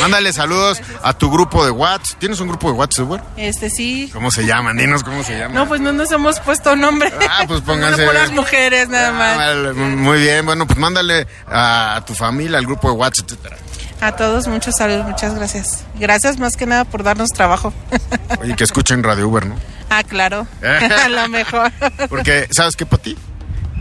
[0.00, 2.18] Mándale saludos a tu grupo de WhatsApp.
[2.18, 3.20] ¿Tienes un grupo de WhatsApp, güey?
[3.36, 4.10] Este sí.
[4.12, 4.76] ¿Cómo se llaman?
[4.76, 5.54] Dinos cómo se llaman.
[5.54, 7.12] No, pues no nos hemos puesto nombre.
[7.30, 8.04] Ah, pues pónganse.
[8.04, 9.38] Por las mujeres nada más.
[9.38, 13.56] Ah, Muy bien, bueno, pues mándale a, a tu familia, al grupo de WhatsApp, etcétera.
[14.00, 15.84] A todos muchos saludos, muchas gracias.
[15.94, 17.72] Gracias más que nada por darnos trabajo.
[18.40, 19.54] Oye, que escuchen Radio Uber, ¿no?
[19.90, 20.46] ah, claro.
[21.04, 21.70] A lo mejor.
[22.08, 23.16] Porque, ¿sabes qué, Pati?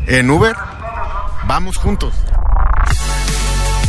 [0.07, 0.55] En Uber,
[1.45, 2.13] vamos juntos.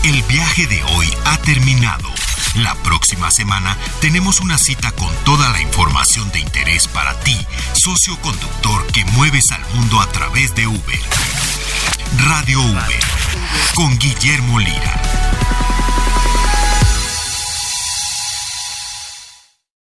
[0.05, 2.09] El viaje de hoy ha terminado.
[2.57, 7.39] La próxima semana tenemos una cita con toda la información de interés para ti,
[7.75, 11.01] socio conductor que mueves al mundo a través de Uber.
[12.27, 13.01] Radio Uber
[13.75, 15.52] con Guillermo Lira.